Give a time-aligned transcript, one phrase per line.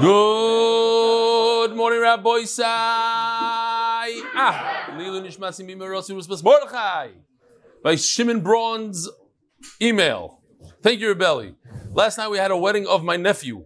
[0.00, 2.66] Good morning, Rabbi Sai.
[4.34, 7.08] Ah, Lilu Nishmasim Bimerosi Rusbas Mordechai.
[7.82, 9.08] By Shimon Braun's
[9.82, 10.40] email.
[10.82, 11.54] Thank you, Rebelli.
[11.92, 13.64] Last night we had a wedding of my nephew.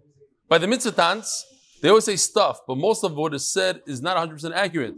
[0.49, 1.43] By the Mitzvotans,
[1.83, 4.95] they always say stuff, but most of what is said is not 100% accurate.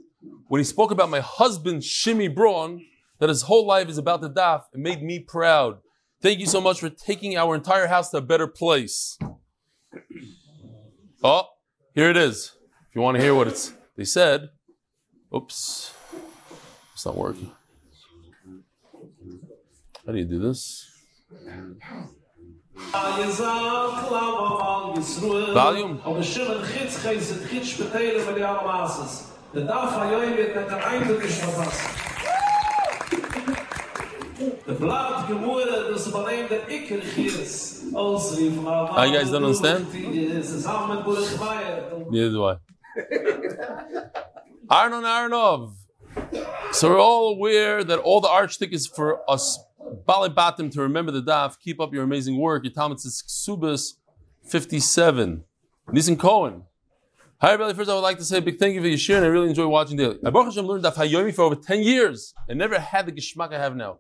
[0.49, 2.85] When he spoke about my husband, Shimmy Braun,
[3.19, 5.79] that his whole life is about the daf, it made me proud.
[6.23, 9.19] Thank you so much for taking our entire house to a better place.
[11.23, 11.49] Oh,
[11.95, 12.53] here it is.
[12.89, 14.51] If you want to hear what it's they said.
[15.35, 15.93] Oops.
[16.93, 17.51] It's not working.
[20.07, 20.91] How do you do this?
[25.55, 26.01] Volume.
[36.69, 37.66] Iker Chitz.
[37.95, 39.87] Ah, you guys don't understand?
[39.87, 42.07] Zusammen mit Burech Bayer.
[42.11, 42.57] Neither do I.
[44.69, 45.75] Arnon Aronov.
[46.73, 49.59] So we're all aware that all the archtik is for us
[50.09, 51.59] Balibatim to remember the daf.
[51.61, 52.65] Keep up your amazing work.
[52.65, 53.95] Your Talmud says Ksubas
[54.45, 55.45] 57.
[55.93, 56.65] Nisan Cohen.
[57.39, 57.75] Hi, everybody.
[57.75, 59.29] First, I would like to say a big thank you for your share, and I
[59.29, 60.19] really enjoy watching daily.
[60.25, 63.53] I Baruch Hashem learned Daf Hayomi for over 10 years and never had the geschmack
[63.53, 63.99] I have now.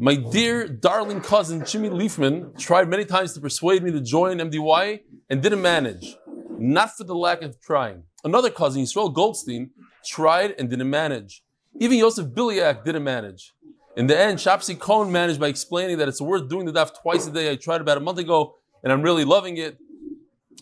[0.00, 5.00] My dear, darling cousin Jimmy Leafman tried many times to persuade me to join MDY
[5.28, 6.14] and didn't manage.
[6.56, 8.04] Not for the lack of trying.
[8.22, 9.70] Another cousin, Yisrael Goldstein,
[10.06, 11.42] tried and didn't manage.
[11.80, 13.54] Even Yosef Biliak didn't manage.
[13.96, 17.26] In the end, Shapsi Cohen managed by explaining that it's worth doing the daf twice
[17.26, 17.50] a day.
[17.50, 19.78] I tried about a month ago, and I'm really loving it.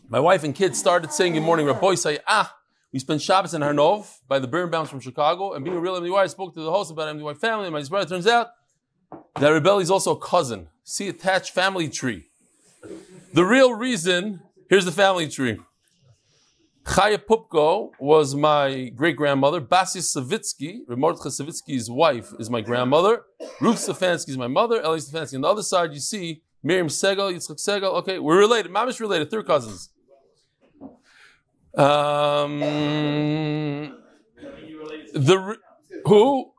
[0.08, 2.56] My wife and kids started saying good morning, Rabbi say, ah,
[2.90, 6.16] we spent Shabbos in Harnov by the Birnbaums from Chicago, and being a real MDY,
[6.16, 8.48] I spoke to the host about MDY family, and my brother turns out
[9.10, 10.68] that Rebelli is also a cousin.
[10.84, 12.26] See attached family tree.
[13.32, 15.58] The real reason, here's the family tree.
[16.84, 19.60] Chaya Pupko was my great grandmother.
[19.60, 23.22] Basis Savitsky, Remordcha Savitsky's wife, is my grandmother.
[23.60, 24.80] Ruth Stefansky is my mother.
[24.80, 25.34] Ellie Stefansky.
[25.34, 27.92] On the other side, you see Miriam Segal, Yitzchak Segal.
[27.94, 28.70] Okay, we're related.
[28.70, 29.90] Mamish related, third cousins.
[31.76, 32.60] Um,
[35.12, 35.56] the
[36.04, 36.52] who?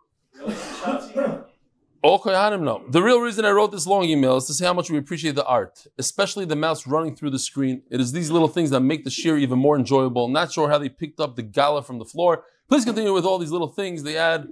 [2.92, 5.36] The real reason I wrote this long email is to say how much we appreciate
[5.36, 7.82] the art, especially the mouse running through the screen.
[7.90, 10.28] It is these little things that make the shiur even more enjoyable.
[10.28, 12.44] Not sure how they picked up the gala from the floor.
[12.70, 14.04] Please continue with all these little things.
[14.04, 14.48] They add,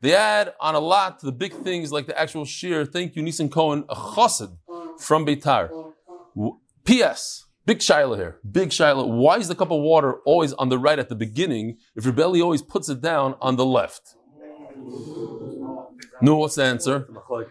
[0.00, 2.90] they add on a lot to the big things like the actual shiur.
[2.90, 4.56] Thank you, Nisan Cohen, a chassid
[4.98, 5.92] from Beitar.
[6.84, 7.46] P.S.
[7.64, 8.40] Big Shiloh here.
[8.50, 9.06] Big Shiloh.
[9.06, 12.12] Why is the cup of water always on the right at the beginning if your
[12.12, 14.16] belly always puts it down on the left?
[16.20, 17.08] No, what's the answer?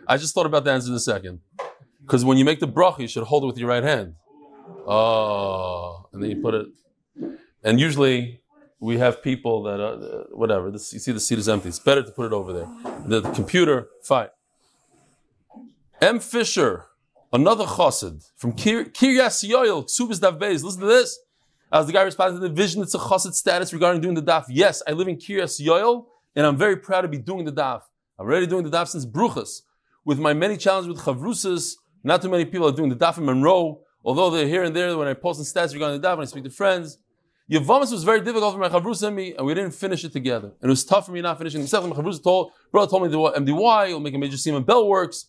[0.08, 1.40] I just thought about the answer in a second.
[2.02, 4.16] Because when you make the bracha, you should hold it with your right hand.
[4.88, 6.68] Oh, and then you put it.
[7.64, 8.42] And usually
[8.80, 11.70] we have people that, uh, whatever, this, you see the seat is empty.
[11.70, 12.68] It's better to put it over there.
[13.06, 14.30] The, the computer, fine.
[16.02, 16.20] M.
[16.20, 16.86] Fisher,
[17.32, 20.64] another chassid from Kir- Kiryas Yoel, Ksubas Dav Beis.
[20.64, 21.20] Listen to this.
[21.72, 24.46] As the guy responded to the vision, it's a chassid status regarding doing the daf.
[24.50, 27.82] Yes, I live in Kiryas Yoel, and I'm very proud to be doing the daf.
[28.22, 29.62] Already doing the daf since Bruchas.
[30.06, 33.26] With my many challenges with chavrusas, not too many people are doing the daf in
[33.26, 36.24] Monroe, although they're here and there when I post in stats regarding the daf, when
[36.24, 37.00] I speak to friends.
[37.52, 40.50] Yavamas was very difficult for my chavrus and me, and we didn't finish it together.
[40.62, 41.62] And it was tough for me not finishing.
[41.62, 44.64] Except my chavrus told, brother told me the MDY, he'll make a major seam in
[44.64, 45.26] Bell Works.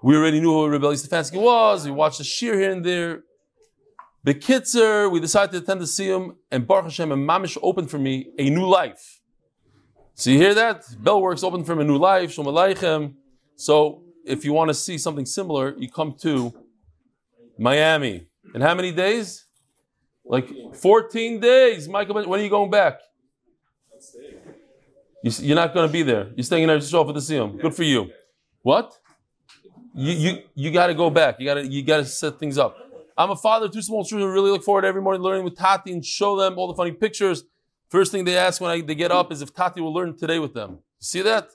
[0.00, 1.86] We already knew who Rebelli Stefansky was.
[1.86, 3.24] We watched the shiur here and there.
[4.24, 8.32] Bekitzer, we decided to attend the Siyum, and Baruch Hashem and Mamish opened for me
[8.38, 9.15] a new life.
[10.18, 10.82] So you hear that?
[11.02, 13.16] Bellworks open for a new life, Shalom Aleichem.
[13.54, 16.54] So if you want to see something similar, you come to
[17.58, 18.26] Miami.
[18.54, 19.44] In how many days?
[20.24, 21.86] Like 14 days.
[21.86, 22.98] Michael, when are you going back?
[25.22, 26.30] You, you're not going to be there.
[26.34, 27.60] You're staying in Eretz for the Siyum.
[27.60, 28.10] Good for you.
[28.62, 28.94] What?
[29.94, 31.36] You you you got to go back.
[31.38, 32.74] You got to you got to set things up.
[33.18, 34.30] I'm a father of two small children.
[34.32, 37.44] Really look forward every morning learning with Tati and show them all the funny pictures.
[37.88, 40.38] First thing they ask when I, they get up is if Tati will learn today
[40.38, 40.80] with them.
[40.98, 41.50] See that?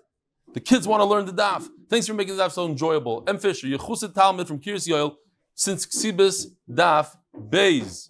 [0.54, 1.68] The kids want to learn the daf.
[1.90, 3.24] Thanks for making the daf so enjoyable.
[3.28, 3.38] M.
[3.38, 5.16] Fisher, Yechuset Talmud from Kiryas Yoel,
[5.56, 8.10] since Ksibis Daf Beis.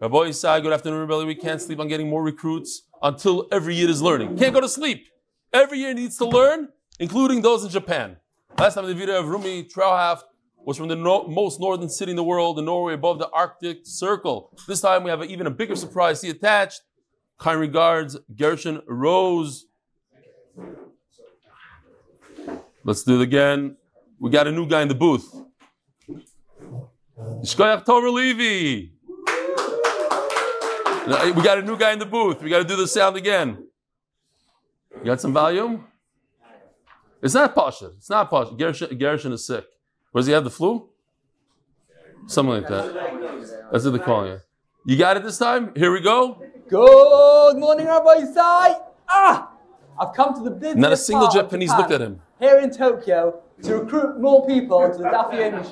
[0.00, 1.26] Rabbi Yisai, good afternoon, Rebelli.
[1.26, 4.36] We can't sleep on getting more recruits until every year is learning.
[4.36, 5.06] Can't go to sleep.
[5.52, 6.68] Every year needs to learn,
[7.00, 8.16] including those in Japan.
[8.58, 10.22] Last time the video of Rumi Trauhaft
[10.64, 13.78] was from the no- most northern city in the world, in Norway, above the Arctic
[13.84, 14.56] Circle.
[14.68, 16.20] This time we have even a bigger surprise.
[16.20, 16.82] See attached.
[17.38, 19.66] Kind regards, Gershon Rose.
[22.84, 23.76] Let's do it again.
[24.18, 25.32] We got a new guy in the booth.
[27.18, 28.90] Shkoyach Torah Levi.
[31.06, 32.42] We got a new guy in the booth.
[32.42, 33.66] We got to do the sound again.
[34.96, 35.86] You got some volume?
[37.22, 37.92] It's not Pasha.
[37.96, 38.54] It's not Pasha.
[38.54, 39.64] Gershon, Gershon is sick.
[40.14, 40.88] Does he have the flu?
[42.26, 43.70] Something like that.
[43.70, 44.40] That's what they're calling it.
[44.86, 45.72] You got it this time?
[45.76, 46.42] Here we go.
[46.68, 48.78] Good morning, Rabbi Isai.
[49.08, 49.52] Ah,
[49.98, 52.20] I've come to the busiest Not a single Japanese Japan, looked at him.
[52.38, 55.64] Here in Tokyo to recruit more people to the Daf Yomi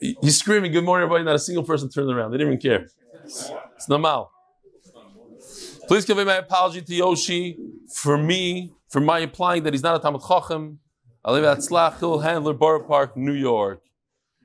[0.20, 1.24] He's screaming, Good morning, everybody.
[1.24, 2.32] Not a single person turned around.
[2.32, 2.88] They didn't even care.
[3.24, 4.30] It's normal.
[5.86, 7.58] Please give me my apology to Yoshi
[7.94, 10.80] for me, for my implying that he's not a Talmud Chacham.
[11.24, 13.82] I live at Tzlach Hill Handler, Borough Park, New York.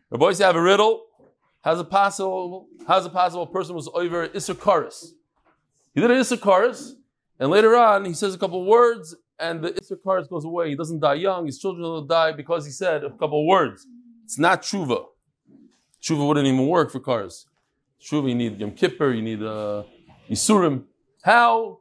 [0.09, 1.05] The boys have a riddle.
[1.63, 2.68] How's it possible?
[2.88, 4.89] How's it possible a person was over Issachar?
[5.94, 6.74] He did an Issachar,
[7.39, 10.69] and later on he says a couple words, and the Issachar goes away.
[10.69, 11.45] He doesn't die young.
[11.45, 13.88] His children will die because he said a couple words.
[14.25, 15.06] It's not tshuva.
[16.01, 17.45] Tshuva wouldn't even work for cars.
[18.01, 19.83] Tshuva, you need Yom Kippur, you need uh,
[20.30, 20.83] Yisurim.
[21.24, 21.80] How?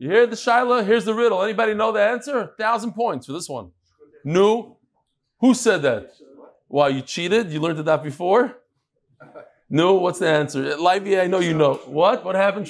[0.00, 0.84] You hear the Shaila?
[0.84, 1.40] Here's the riddle.
[1.42, 2.52] Anybody know the answer?
[2.58, 3.70] thousand points for this one.
[4.24, 4.78] No.
[5.38, 6.10] Who said that?
[6.66, 7.52] Why, you cheated?
[7.52, 8.59] You learned that before?
[9.70, 10.76] No, what's the answer?
[10.76, 11.74] Livia, I know you know.
[11.86, 12.24] What?
[12.24, 12.66] What happened?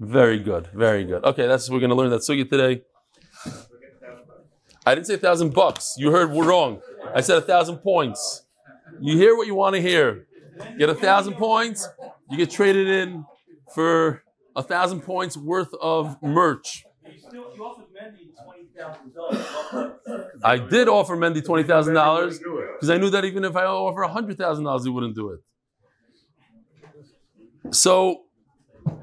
[0.00, 1.24] Very good, very good.
[1.24, 2.82] Okay, that's we're gonna learn that sugya today.
[4.84, 5.94] I didn't say a thousand bucks.
[5.96, 6.80] You heard we're wrong.
[7.14, 8.44] I said a thousand points.
[9.00, 10.26] You hear what you want to hear.
[10.78, 11.88] Get a thousand points,
[12.30, 13.24] you get traded in
[13.74, 14.22] for
[14.56, 16.84] a thousand points worth of merch.
[20.42, 24.02] I did offer Mendy twenty thousand dollars because I knew that even if I offer
[24.02, 25.40] hundred thousand dollars, he wouldn't do it.
[27.74, 28.22] So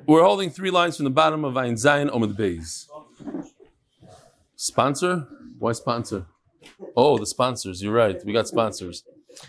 [0.06, 2.88] we're holding three lines from the bottom of Ein Zayin Omid Beis.
[4.56, 5.28] Sponsor?
[5.58, 6.28] Why sponsor?
[6.96, 7.82] Oh, the sponsors.
[7.82, 8.24] You're right.
[8.26, 9.04] We got sponsors.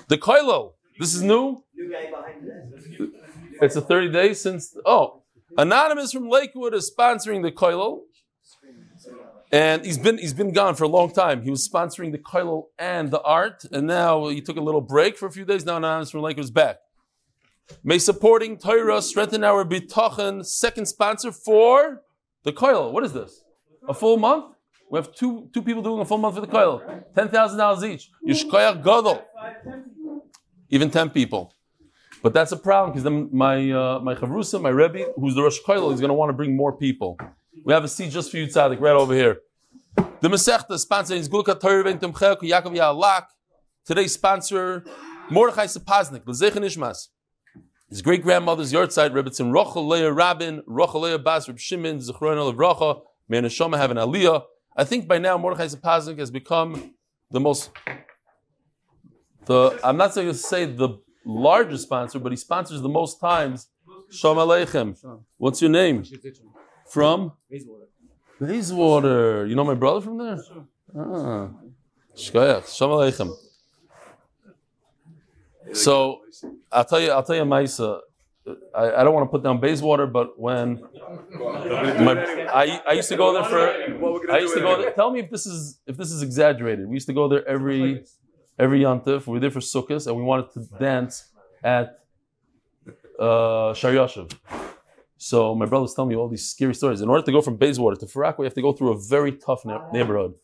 [0.09, 0.73] The Koilo.
[0.99, 1.63] This is new.
[3.61, 4.77] It's a 30 days since.
[4.87, 5.23] Oh,
[5.59, 8.03] Anonymous from Lakewood is sponsoring the Koilo.
[9.53, 11.43] And he's been he's been gone for a long time.
[11.43, 15.19] He was sponsoring the Koilo and the art, and now he took a little break
[15.19, 15.67] for a few days.
[15.67, 16.79] Now Anonymous from Lakewood is back.
[17.85, 20.45] May supporting Torah strengthen our bitachon.
[20.47, 22.03] Second sponsor for
[22.45, 22.91] the Koilo.
[22.93, 23.45] What is this?
[23.87, 24.55] A full month?
[24.91, 26.47] We have two two people doing a full month for the
[27.29, 28.11] thousand dollars each.
[28.27, 29.23] Yishkoyach Gadol.
[30.71, 31.55] Even ten people.
[32.23, 35.59] But that's a problem because then my uh, my chavrusa, my rebbe, who's the Rosh
[35.67, 37.19] Koilo, is going to want to bring more people.
[37.65, 39.41] We have a seat just for you, Tzaddik, right over here.
[40.21, 43.27] The Masechta sponsor is Gulka Torah Ben Tumchel Yaakov Ya'alak.
[43.85, 44.85] Today's sponsor,
[45.31, 47.09] Mordechai Sapaznik, L'Zeichen Ishmas.
[47.91, 52.37] His great grandmother's yard side, Rebbetzin Rochel Leah Rabin, Rochel Leah Bas Reb Shimon, Zichron
[52.37, 54.45] El Avracha, May Neshama have an Aliyah.
[54.77, 56.95] I think by now Mordechai Sapaznik has become
[57.31, 57.71] the most,
[59.45, 63.69] the I'm not going to say the largest sponsor, but he sponsors the most times.
[64.11, 64.97] Shalom Aleichem.
[65.37, 66.05] What's your name?
[66.93, 67.33] From?
[67.51, 67.87] Bayswater.
[68.39, 69.47] Bayswater.
[69.47, 70.39] You know my brother from there?
[70.95, 71.49] Ah.
[72.15, 72.77] Shkoyach.
[72.77, 73.35] Shalom Aleichem.
[75.73, 76.21] So
[76.71, 78.01] I'll tell you, I'll tell you, Maisa.
[78.75, 80.83] I, I don't want to put down Bayswater, but when
[82.07, 84.91] my, I, I used to go there for, I used to go there.
[84.91, 86.87] Tell me if this is if this is exaggerated.
[86.89, 88.05] We used to go there every
[88.59, 89.27] every yontif.
[89.27, 91.31] We were there for Sukkot, and we wanted to dance
[91.65, 92.01] at
[93.19, 94.31] uh, Shar Yashav.
[95.23, 97.01] So my brother's telling me all these scary stories.
[97.01, 99.31] In order to go from Bayswater to Farak, we have to go through a very
[99.31, 100.35] tough ne- neighborhood,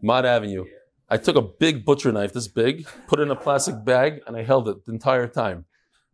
[0.00, 0.64] Mott Avenue.
[1.08, 4.36] I took a big butcher knife, this big, put it in a plastic bag, and
[4.36, 5.64] I held it the entire time.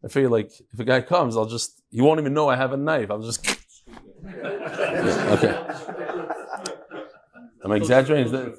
[0.03, 2.73] I figured, like, if a guy comes, I'll just, he won't even know I have
[2.73, 3.11] a knife.
[3.11, 3.47] I'll just.
[4.27, 5.55] okay.
[7.62, 8.25] Am I exaggerating?
[8.25, 8.57] Is that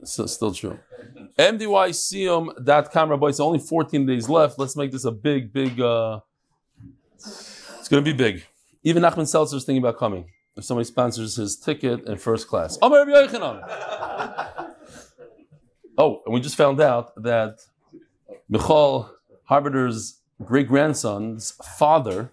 [0.00, 0.78] it's still true?
[1.38, 4.58] MDYCM.com, Rabbi, it's only 14 days left.
[4.58, 6.20] Let's make this a big, big, uh,
[7.16, 8.44] it's going to be big.
[8.88, 10.24] Even Nachman Seltzer is thinking about coming.
[10.56, 12.78] If somebody sponsors his ticket in first class.
[12.80, 14.74] Amar Rabbi Yochanan.
[16.00, 17.58] Oh, and we just found out that
[18.48, 19.10] Michal
[19.46, 22.30] Harbider's great grandson's father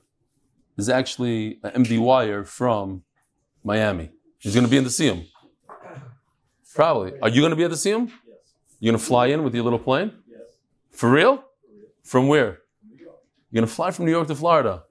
[0.78, 3.02] is actually an MD wire from
[3.64, 4.12] Miami.
[4.38, 5.26] He's going to be in the Siyum.
[6.76, 7.20] Probably.
[7.24, 8.12] Are you going to be at the Siyum?
[8.80, 10.12] You're going to fly in with your little plane?
[10.92, 11.44] For real?
[12.04, 12.60] From where?
[12.88, 14.84] You're going to fly from New York to Florida?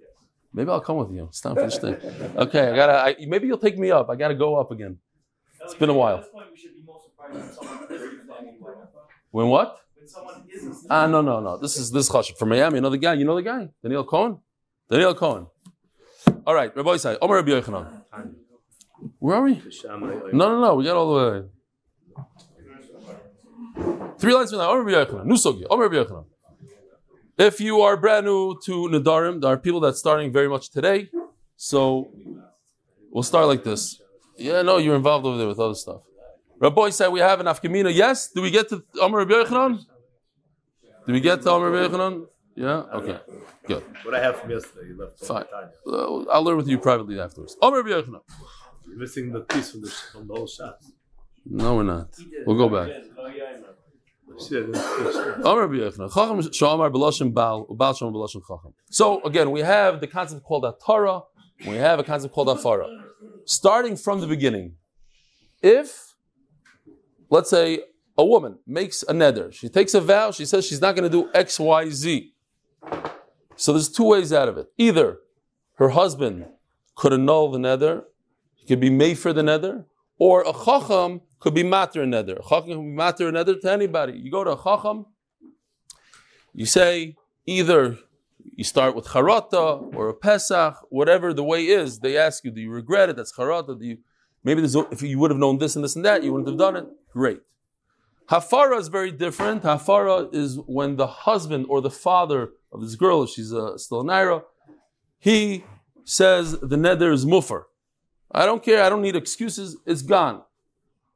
[0.55, 1.25] Maybe I'll come with you.
[1.25, 1.97] It's time for this thing.
[2.37, 2.93] Okay, I gotta.
[2.93, 4.09] I, maybe you'll take me up.
[4.09, 4.99] I gotta go up again.
[5.63, 6.25] It's been a while.
[9.33, 9.81] When what?
[10.89, 11.57] Ah, no, no, no.
[11.59, 12.77] This is this chashuv from Miami.
[12.77, 13.15] You know the guy.
[13.15, 14.39] You know the guy, Daniel Cohen.
[14.89, 15.47] Daniel Cohen.
[16.47, 18.03] All right, Rabbi Isai, Omer Rabbi Yochanan.
[19.19, 19.61] Where are we?
[20.33, 20.75] No, no, no.
[20.77, 21.43] We got all the way.
[24.19, 24.71] Three lines from now.
[24.71, 25.25] Omer Rabbi Yochanan.
[25.27, 25.65] New sugi.
[25.69, 26.27] Omer Rabbi Yochanan.
[27.37, 31.11] If you are brand new to Nadarim, there are people that's starting very much today.
[31.57, 32.11] So
[33.11, 34.01] we'll start like this.
[34.37, 36.03] Yeah, no, you're involved over there with other stuff.
[36.59, 37.93] Rabbi said we have an Afkamina.
[37.93, 38.31] Yes?
[38.31, 39.85] Do we get to Amr Rabbi Yochanan?
[41.07, 42.27] Do we get to Amr Rabbi Yochanan?
[42.55, 42.85] Yeah?
[42.95, 43.19] Okay.
[43.67, 43.83] Good.
[44.05, 45.19] What I have from yesterday, you left.
[45.19, 45.45] Fine.
[46.31, 47.57] I'll learn with you privately afterwards.
[47.61, 48.21] Amr Rabbi Yochanan.
[48.87, 50.79] You're missing the piece from the from the whole shot.
[51.47, 52.09] No, we're not.
[52.47, 52.91] We'll go back.
[58.91, 61.23] So again, we have the concept called a Torah.
[61.67, 62.87] We have a concept called Afara.
[63.45, 64.77] Starting from the beginning,
[65.63, 66.15] if
[67.31, 67.81] let's say
[68.17, 71.17] a woman makes a neder, she takes a vow, she says she's not going to
[71.19, 72.33] do X, Y, Z.
[73.57, 74.67] So there's two ways out of it.
[74.79, 75.19] Either
[75.75, 76.47] her husband
[76.95, 78.05] could annul the neder,
[78.55, 79.85] he could be made for the neder,
[80.19, 82.39] or a chacham could be matter a neder.
[82.39, 84.15] A chacham can be matter a neder to anybody.
[84.15, 85.05] You go to a chacham,
[86.55, 87.99] you say either
[88.57, 92.01] you start with charata or a pesach, whatever the way is.
[92.01, 93.17] They ask you, do you regret it?
[93.17, 93.79] That's charata.
[93.79, 93.99] Do you
[94.43, 96.59] maybe there's, if you would have known this and this and that, you wouldn't have
[96.59, 96.87] done it.
[97.13, 97.41] Great.
[98.31, 99.65] Hafara is very different.
[99.65, 104.43] Hafara is when the husband or the father of this girl, she's uh, still a
[105.19, 105.65] he
[106.05, 107.65] says the neder is mufar.
[108.33, 108.83] I don't care.
[108.83, 109.77] I don't need excuses.
[109.87, 110.43] It's gone.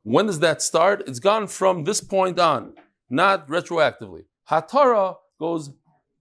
[0.02, 1.02] When does that start?
[1.07, 2.75] It's gone from this point on,
[3.11, 4.25] not retroactively.
[4.50, 5.71] Hatara goes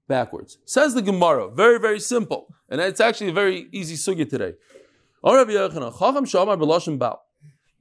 [0.07, 0.57] backwards.
[0.65, 1.49] Says the Gemara.
[1.49, 2.53] Very, very simple.
[2.69, 4.53] And it's actually a very easy sugya today.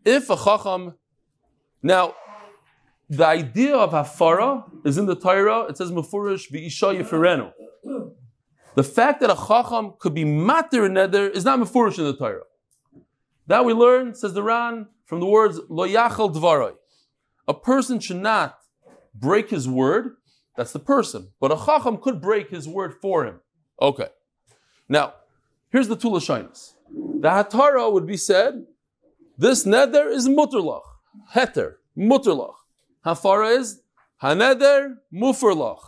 [0.05, 0.95] If a chacham,
[1.83, 2.15] now,
[3.09, 5.67] the idea of hafara is in the Torah.
[5.69, 7.53] It says mufurish v'isha yifirenu.
[8.75, 12.43] The fact that a chacham could be matir neder is not mufurish in the Torah.
[13.47, 16.75] That we learn, says the Ran, from the words lo yachal dvaroi.
[17.49, 18.59] A person should not
[19.15, 20.17] break his word.
[20.57, 21.31] That's the person.
[21.41, 23.41] But a chacham could break his word for him.
[23.81, 24.09] Okay.
[24.89, 25.15] Now,
[25.71, 26.75] here's the Tula Shainas.
[26.91, 28.65] The Hatara would be said,
[29.39, 30.83] this neder is muterlach.
[31.35, 32.55] Heter, muterlach.
[33.05, 33.83] Hafara is
[34.23, 35.81] haneder muferlach.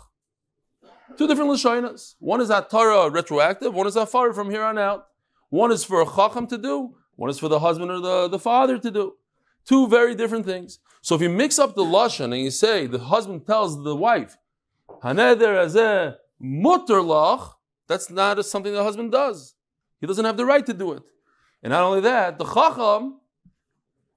[1.17, 2.15] Two different Lashonas.
[2.19, 5.07] One is Hatara retroactive, one is Hafara from here on out.
[5.49, 8.39] One is for a chacham to do, one is for the husband or the, the
[8.39, 9.15] father to do.
[9.67, 10.79] Two very different things.
[11.03, 14.37] So if you mix up the lashon and you say the husband tells the wife,
[15.03, 17.55] "Haneder azeh muterlach,"
[17.89, 19.55] that's not something the husband does.
[20.01, 21.03] He doesn't have the right to do it.
[21.61, 23.19] And not only that, the chacham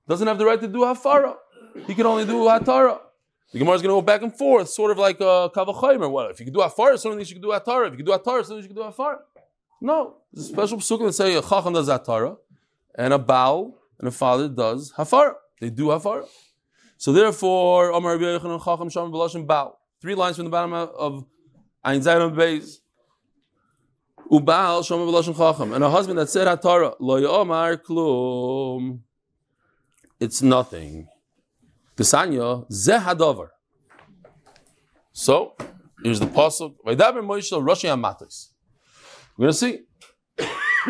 [0.08, 1.38] doesn't have the right to do hafara.
[1.88, 3.00] He can only do hatara.
[3.52, 6.10] The Gemara is going to go back and forth, sort of like uh, a kavachaymer.
[6.10, 7.88] Well, if you can do hafara, suddenly you should do hatara.
[7.88, 9.18] If you can do hatara, suddenly you should do hafara.
[9.82, 12.38] No, there's a special psukim that say a chacham does hatara,
[12.96, 15.34] and a baal and a father does hafara.
[15.60, 16.28] They do hafara.
[16.98, 19.80] So therefore, Amar Rabbi Yochanan Chacham Sham B'Lashon Baal.
[20.02, 21.26] Three lines from the bottom of
[21.84, 22.78] Ein Zayin Beis.
[24.32, 25.74] Ubal Sham B'Lashon Chacham.
[25.74, 29.00] And a husband that said hatara, Lo Yomar Klum.
[30.20, 31.08] It's nothing.
[31.98, 33.50] Gesanya Zeh Hadover.
[35.12, 35.56] So,
[36.04, 36.76] here's the pasuk.
[36.86, 38.50] Vaydaber Moshe Rosh Hamatis.
[39.38, 39.80] We're going to see.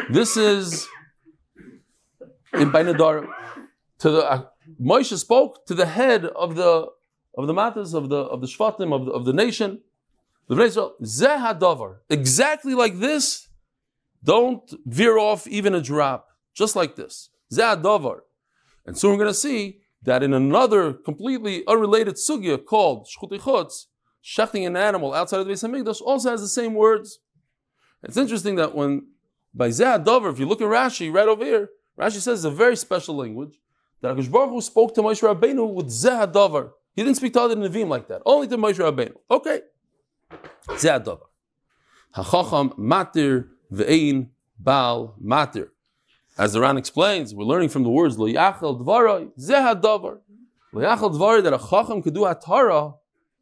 [0.09, 0.87] This is
[2.53, 3.27] in Bainadar.
[3.99, 4.45] To the uh,
[4.81, 6.87] Moshe spoke to the head of the
[7.37, 9.81] of the matters of the of the shvatim of the, of the nation.
[10.47, 11.97] The Israel, Zeh Hadover.
[12.09, 13.47] Exactly like this.
[14.23, 16.27] Don't veer off even a drop.
[16.53, 17.29] Just like this.
[17.53, 18.21] Zeh Hadover.
[18.85, 23.85] And soon we're going to see that in another completely unrelated sugya called Shchuti Chutz,
[24.23, 27.19] shechting an animal outside of the Beis Hamikdash also has the same words.
[28.03, 29.07] It's interesting that when
[29.53, 31.69] by Zeh Dover, if you look at Rashi right over here,
[32.01, 33.59] Rashi says it's a very special language
[34.01, 36.71] that Akash Baruch Hu spoke to Moshe Rabbeinu with Zeh Dover.
[36.95, 39.13] He didn't speak to other Nevi'im like that, only to Moshe Rabbeinu.
[39.29, 39.61] Okay,
[40.69, 41.27] Zeh Dover.
[42.15, 44.29] Hachacham matir ve'ein
[44.59, 45.69] bal matir.
[46.37, 50.19] As the Ran explains, we're learning from the words lo yachal dvaroi zeh davar.
[50.73, 52.95] Lo yachal dvaroi that a chacham could do atara.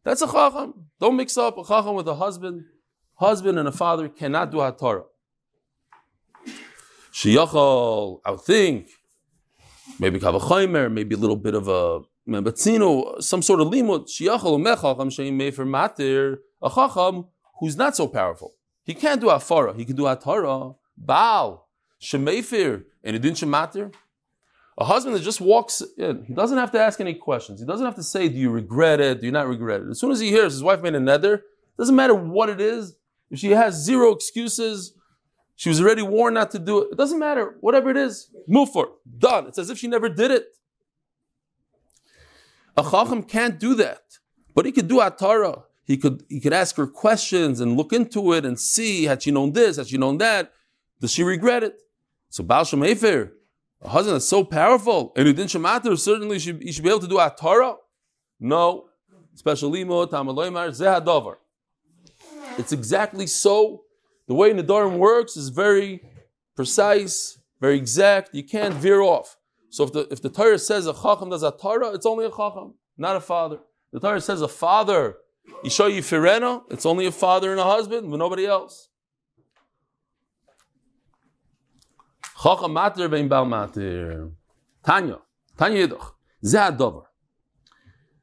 [0.03, 0.87] That's a chacham.
[0.99, 2.65] Don't mix up a chacham with a husband.
[3.15, 5.05] Husband and a father cannot do hatara.
[7.19, 8.87] Shiyachal, I would think,
[9.99, 14.07] maybe kavachaymer, maybe a little bit of a mebatzino, some sort of limud.
[14.07, 17.25] Shiyachal umechacham sheim mefer matir, a chacham
[17.59, 18.53] who's not so powerful.
[18.83, 19.75] He can't do afara.
[19.75, 20.77] He can do hatara.
[20.95, 21.67] Baal,
[22.01, 23.93] shemefer, and it didn't shematir.
[24.77, 27.59] A husband that just walks in, he doesn't have to ask any questions.
[27.59, 29.19] He doesn't have to say, Do you regret it?
[29.19, 29.89] Do you not regret it?
[29.89, 31.43] As soon as he hears his wife made a nether,
[31.77, 32.95] doesn't matter what it is.
[33.29, 34.93] If she has zero excuses,
[35.59, 36.93] she was already warned not to do it.
[36.93, 37.57] It doesn't matter.
[37.59, 38.91] Whatever it is, move for.
[39.17, 39.47] Done.
[39.47, 40.45] It's as if she never did it.
[42.77, 44.03] A chacham can't do that.
[44.55, 45.63] But he could do atara.
[45.83, 49.31] he could he could ask her questions and look into it and see had she
[49.31, 50.53] known this, had she known that,
[51.01, 51.81] does she regret it?
[52.29, 53.33] So Baal Shem Efer,
[53.81, 57.07] a husband that's so powerful, and Udin Shemater, certainly should, he should be able to
[57.07, 57.75] do a Torah.
[58.39, 58.85] No.
[59.35, 61.35] Special limo, tamaloymar, zehadover.
[62.57, 63.83] It's exactly so.
[64.29, 66.03] The way Nadarim works is very
[66.55, 68.29] precise, very exact.
[68.31, 69.37] You can't veer off.
[69.71, 72.29] So if the if the Torah says a chacham does a Torah, it's only a
[72.29, 73.57] chacham, not a father.
[73.91, 75.17] The Torah says a father,
[75.65, 78.89] Isha Yifirena, it's only a father and a husband, but nobody else.
[82.43, 84.29] Chacham mater bein bal mater.
[84.85, 85.17] Tanya,
[85.57, 86.11] Tanya Yidach,
[86.45, 87.03] Zeh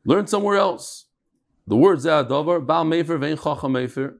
[0.04, 1.06] Learn somewhere else.
[1.66, 4.18] The word Zeh Bal Mefer vein Chacham Mefer.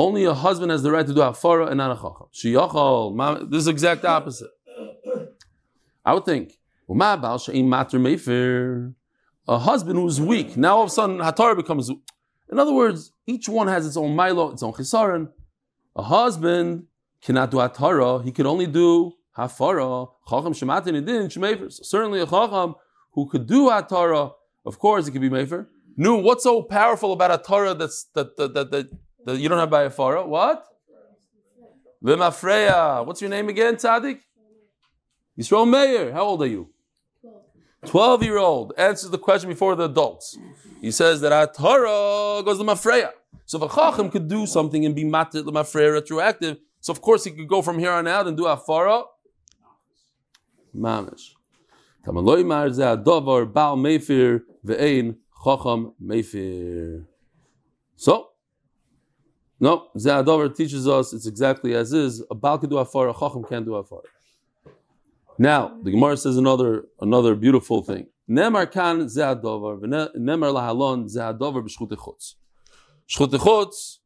[0.00, 2.28] Only a husband has the right to do hafara and not a chacham.
[2.32, 4.48] Shiyachal, this is exact opposite.
[6.06, 6.54] I would think,
[6.88, 6.94] a
[9.58, 11.90] husband who's weak, now all of a sudden Hatar becomes.
[12.50, 15.28] In other words, each one has its own milo, its own chisaron.
[15.94, 16.86] A husband
[17.20, 20.08] cannot do Hatara, he can only do Hafara.
[20.26, 21.70] Chacham Shematin Idin Shemefer.
[21.70, 22.74] Certainly a Chacham
[23.12, 24.32] who could do Hatara,
[24.64, 25.66] of course it could be Mefer.
[25.94, 28.88] No, what's so powerful about Hatara that's that that, that, that,
[29.24, 30.26] that you don't have by Hafara?
[30.26, 30.66] What?
[32.02, 33.04] Limafreya.
[33.04, 34.20] What's your name again, Tzaddik?
[35.38, 36.12] Yisrael Meir.
[36.12, 36.70] How old are you?
[37.86, 40.38] 12 year old answers the question before the adults.
[40.80, 43.10] He says that Atara goes to Mafreya.
[43.46, 47.00] So if a Chacham could do something and be matit the Mafreya retroactive, so of
[47.00, 49.04] course he could go from here on out and do Afara.
[50.76, 51.32] Mamish.
[52.06, 57.06] Tamaloi mar ze adovar bal meifir ve'ein chacham meifir.
[57.96, 58.29] So,
[59.60, 62.24] no, ze adovar teaches us it's exactly as is.
[62.30, 64.04] A bal can do afara, a chacham can't do afara.
[65.38, 68.06] Now, the Gemara says another another beautiful thing.
[68.28, 72.34] Nemar kan ze adovar, nemar lahalon ze adovar b'shchut echutz.
[73.08, 74.00] Shchut echutz,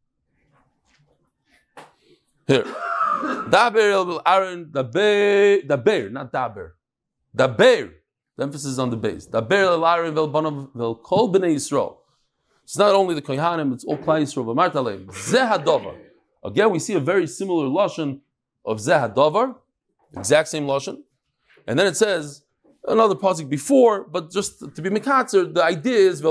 [2.47, 2.65] here.
[3.49, 6.73] Daber el Aaron, Daber, Daber, not Daber.
[7.37, 7.93] Daber.
[8.37, 9.27] The emphasis is on the base.
[9.27, 11.97] Daber Aaron vel Banav vel Kol Bnei Yisrael.
[12.65, 14.47] It's not only the Kohanim, it's all Klai Yisrael.
[14.55, 15.07] V'martalem.
[15.07, 15.97] Zeh
[16.43, 18.21] Again, we see a very similar lashon
[18.65, 19.55] of Zeh
[20.17, 21.03] Exact same lashon.
[21.67, 22.45] And then it says,
[22.87, 26.23] another pasuk before, but just to be mikatzer, the idea is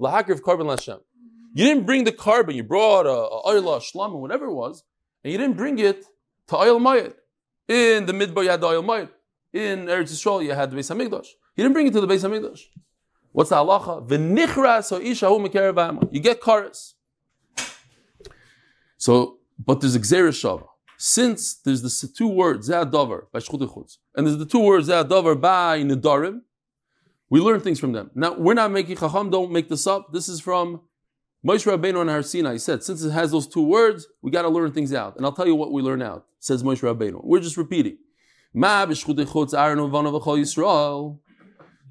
[0.00, 1.00] lahakriv korban lashem.
[1.52, 4.54] You didn't bring the korban, you brought a, a oil, a shlam, or whatever it
[4.54, 4.84] was,
[5.24, 6.04] and you didn't bring it
[6.48, 7.14] to oil mayit.
[7.68, 9.10] In the midbar, you had the oil mayit.
[9.52, 11.26] In Eretz Yisrael, you had the Beis Hamikdash.
[11.56, 12.60] You didn't bring it to the Beis Hamikdash.
[13.32, 14.08] What's the halacha?
[14.08, 16.94] V'nichra so isha hu You get karas.
[18.96, 20.66] So, but there's a shava.
[20.98, 25.82] Since there's the two words ze'adavar by shchut and there's the two words ze'adavar by
[25.82, 26.42] nedarim,
[27.30, 28.10] we learn things from them.
[28.14, 29.30] Now we're not making chacham.
[29.30, 30.12] Don't make this up.
[30.12, 30.82] This is from
[31.46, 34.50] Moshe Rabbeinu on Har Sinai said, since it has those two words, we got to
[34.50, 35.16] learn things out.
[35.16, 37.24] And I'll tell you what we learn out, says Moshe Rabbeinu.
[37.24, 37.96] We're just repeating.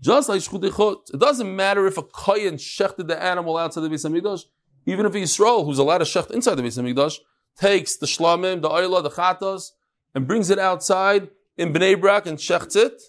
[0.01, 4.45] Just like Shchutichot, it doesn't matter if a Kohen shechted the animal outside the Beis
[4.85, 7.17] even if Yisrael, who's allowed to shecht inside the Beis
[7.57, 9.71] takes the shlamim, the oila, the chatas,
[10.15, 13.01] and brings it outside in Bnei Brak and shechts it,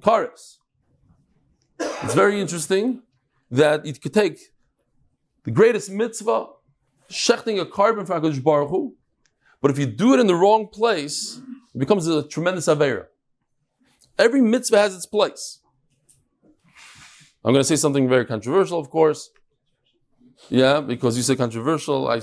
[0.00, 0.56] Karis.
[1.78, 3.02] It's very interesting
[3.50, 4.38] that it could take
[5.44, 6.46] the greatest mitzvah,
[7.10, 8.94] shechting a korban for Baruch Hu,
[9.60, 11.40] but if you do it in the wrong place,
[11.74, 13.06] it becomes a tremendous avera.
[14.18, 15.60] Every mitzvah has its place.
[17.44, 19.30] I'm going to say something very controversial, of course.
[20.48, 22.08] Yeah, because you say controversial.
[22.08, 22.20] I,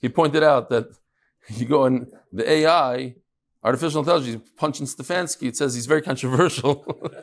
[0.00, 0.86] he pointed out that
[1.48, 3.16] you go in the AI,
[3.62, 6.84] artificial intelligence, punching Stefansky, it says he's very controversial.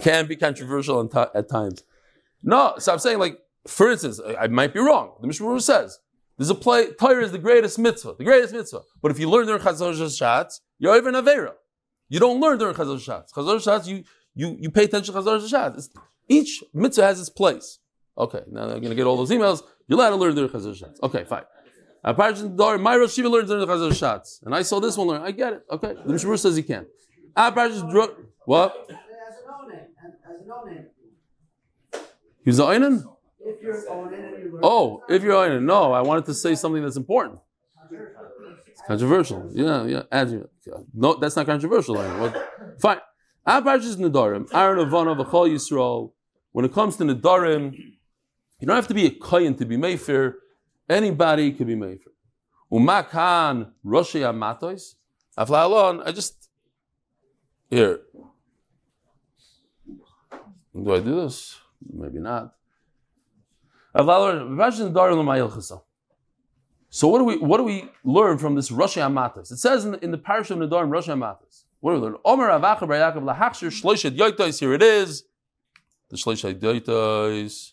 [0.00, 1.84] Can be controversial at times.
[2.42, 5.16] No, so I'm saying, like, for instance, I might be wrong.
[5.20, 5.98] The Mishnah says
[6.36, 6.92] there's a play.
[6.92, 8.82] Torah is the greatest mitzvah, the greatest mitzvah.
[9.02, 11.52] But if you learn during Chazal Shatz, you're over in Avera.
[12.08, 13.32] You don't learn during Chazal Shatz.
[13.32, 15.88] Chazal Shatz, you you you pay attention to Chazal Shatz.
[16.28, 17.78] Each mitzvah has its place.
[18.18, 19.62] Okay, now I'm going to get all those emails.
[19.86, 21.00] You're allowed to learn during Chazal Shatz.
[21.02, 21.44] Okay, fine.
[22.04, 25.22] My Rosh Shiva learns during the Chazal Shatz, and I saw this one learn.
[25.22, 25.62] I get it.
[25.70, 26.86] Okay, the Mishnah says he can.
[27.34, 27.56] What?
[27.68, 27.94] As a no
[29.68, 29.80] name.
[30.04, 30.86] As a no name.
[32.44, 33.04] He's the Einan?
[34.62, 35.62] Oh, if you're Einan.
[35.64, 37.40] No, I wanted to say something that's important.
[38.86, 39.50] Controversial.
[39.52, 40.02] Yeah, yeah.
[40.94, 41.96] No, that's not controversial.
[42.80, 43.00] Fine.
[43.46, 46.12] Aparshas Nadarim, Aaron Avana, V'chol Yisrael.
[46.52, 50.36] When it comes to Nadarim, you don't have to be a Kayan to be Mayfair.
[50.88, 52.12] Anybody could be Mayfair.
[52.72, 54.94] Umakan Roshi Amatos.
[55.36, 56.48] I just
[57.70, 58.00] here.
[60.74, 61.58] Do I do this?
[61.92, 62.54] Maybe not.
[63.94, 65.82] Imagine the Darim L'mayil Chasa.
[66.90, 69.50] So what do we what do we learn from this Rosh Amatas?
[69.50, 71.64] It says in, in the parish of Nadarim Rosh Amatas.
[71.80, 72.16] What do we learn?
[72.24, 74.60] Omer Avacha Bar Yaakov Lahachshir Shloishet Yoitais.
[74.60, 75.24] Here it is.
[76.08, 77.72] The Shloishet Yoitais.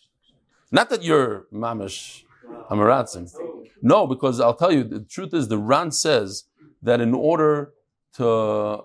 [0.70, 2.24] Not that you're mamish
[2.70, 3.32] amaratzim.
[3.80, 6.44] No, because I'll tell you the truth is the Ran says
[6.82, 7.72] that in order
[8.14, 8.84] to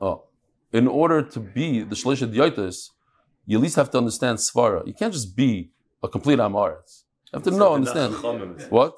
[0.00, 0.24] oh,
[0.72, 2.90] in order to be the Shloishet Yoitais,
[3.46, 4.86] you at least have to understand Svara.
[4.86, 5.70] You can't just be
[6.02, 7.01] a complete Amaretz.
[7.32, 8.14] You have to know, understand.
[8.70, 8.94] What?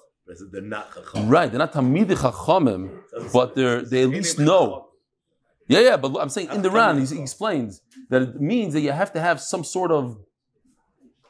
[0.53, 0.88] They're not.
[1.14, 2.90] Right, they're not Tamidi Chachamim,
[3.33, 4.88] but they're they at least know.
[5.68, 8.92] Yeah, yeah, but I'm saying in the Ran, he explains that it means that you
[8.92, 10.18] have to have some sort of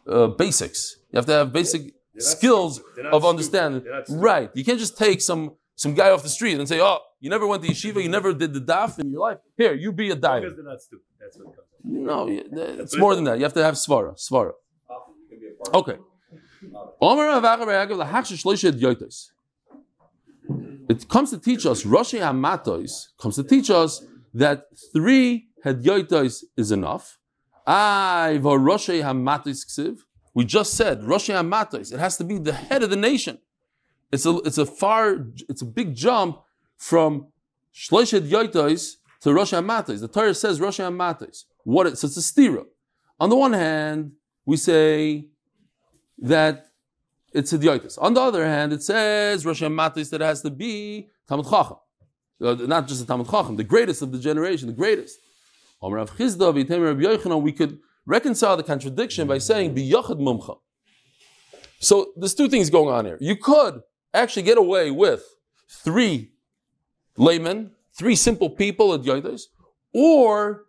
[0.08, 0.96] uh, basics.
[1.10, 2.80] You have to have basic skills
[3.12, 3.82] of understanding.
[3.82, 4.22] They're not stupid.
[4.22, 7.28] Right, you can't just take some some guy off the street and say, "Oh, you
[7.28, 9.38] never went to yeshiva, you never did the daf in your life.
[9.56, 11.04] Here, you be a diver." Because they're not stupid.
[11.20, 11.68] That's what comes.
[11.84, 13.38] No, it's more than that.
[13.38, 14.52] You have to have svara, svara.
[15.74, 15.98] Okay.
[20.88, 26.70] It comes to teach us, Roshi Hamatos comes to teach us that three Hedyoitos is
[26.70, 27.18] enough.
[27.66, 27.72] We
[30.44, 31.90] just said Roshi Hamatos.
[31.92, 33.38] It has to be the head of the nation.
[34.12, 36.42] It's a it's a far it's a big jump
[36.76, 37.28] from
[37.74, 40.00] Shloishet Yoitos to Roshi Hamatos.
[40.00, 41.44] The Torah says Roshi Hamatos.
[41.62, 42.66] What it, so it's a stira.
[43.18, 44.12] On the one hand,
[44.44, 45.28] we say
[46.18, 46.66] that
[47.32, 47.98] it's a diotis.
[48.00, 51.76] On the other hand, it says Rosh Hashanah that it has to be Talmud Chacham.
[52.40, 55.18] Uh, not just a Talmud Chacham, the greatest of the generation, the greatest.
[55.82, 60.58] We could reconcile the contradiction by saying biyachad mumcha.
[61.80, 63.18] So there's two things going on here.
[63.20, 65.22] You could actually get away with
[65.68, 66.32] three
[67.16, 69.42] laymen, three simple people at Yoitis,
[69.92, 70.64] or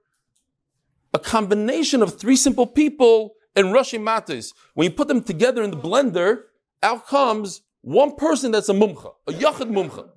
[1.13, 4.53] a combination of three simple people and Rashi Matis.
[4.73, 6.43] When you put them together in the blender,
[6.83, 10.09] out comes one person that's a mumcha, a yachid mumcha.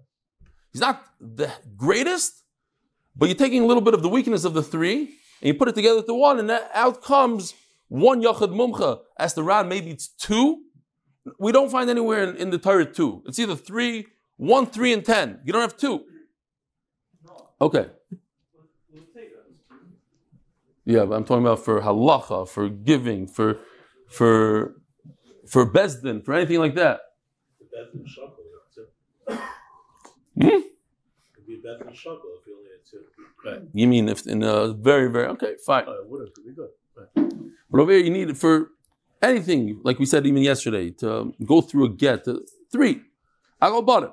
[0.72, 2.42] He's not the greatest,
[3.16, 5.68] but you're taking a little bit of the weakness of the three and you put
[5.68, 7.55] it together to one, and out comes
[7.88, 9.01] one yachid mumcha.
[9.18, 10.62] As the Ran, maybe it's two.
[11.38, 13.22] We don't find anywhere in, in the Torah two.
[13.27, 15.40] It's either three, one, three, and ten.
[15.44, 16.05] You don't have two.
[17.61, 17.87] Okay.
[20.88, 23.59] Yeah, but I'm talking about for halacha, for giving, for
[24.09, 24.74] for
[25.46, 27.01] for bezdin, for anything like that.
[27.70, 28.48] Better than shakal.
[30.40, 30.61] Hmm?
[31.46, 33.05] Be better than if you only had two.
[33.44, 33.61] Right.
[33.74, 35.85] You mean if in a very very okay, fine.
[35.87, 36.35] Oh, it wouldn't.
[36.35, 36.70] Could be good.
[36.96, 37.33] Right.
[37.70, 38.70] But over here, you need it for
[39.20, 42.24] anything, like we said even yesterday, to go through a get.
[42.24, 43.03] To, three.
[43.61, 44.11] I go bought it.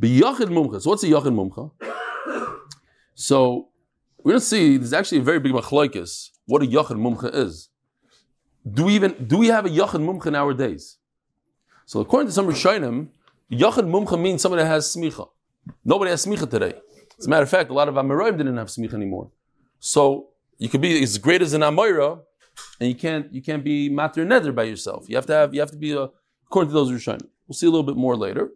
[0.00, 0.80] B'yachid mumcha.
[0.80, 1.70] So what's a yachid mumcha?
[3.14, 3.68] So
[4.24, 7.70] we're going to see there's actually a very big machlokes what a yachid mumcha is.
[8.70, 10.98] Do we even do we have a yachid mumcha nowadays?
[11.86, 13.08] So according to some Rishonim,
[13.50, 15.28] yachid mumcha means somebody that has smicha.
[15.84, 16.74] Nobody has smicha today.
[17.18, 19.30] As a matter of fact, a lot of Amoraim didn't have smicha anymore.
[19.78, 22.20] So you could be as great as an Amoira,
[22.80, 25.08] and you can't you can't be matir nether by yourself.
[25.08, 26.10] You have to have you have to be a,
[26.46, 27.28] according to those Rishonim.
[27.46, 28.50] We'll see a little bit more later.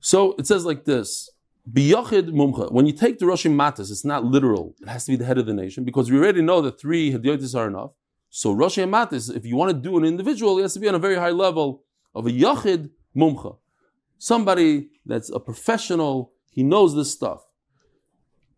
[0.00, 1.30] So it says like this.
[1.72, 2.70] Biyachid mumcha.
[2.72, 4.74] When you take the Roshim Matas, it's not literal.
[4.80, 7.12] It has to be the head of the nation because we already know that three
[7.12, 7.90] Hediotis are enough.
[8.30, 10.94] So Roshim Matas, if you want to do an individual, it has to be on
[10.94, 13.56] a very high level of a Yachid mumcha.
[14.18, 17.46] Somebody that's a professional, he knows this stuff.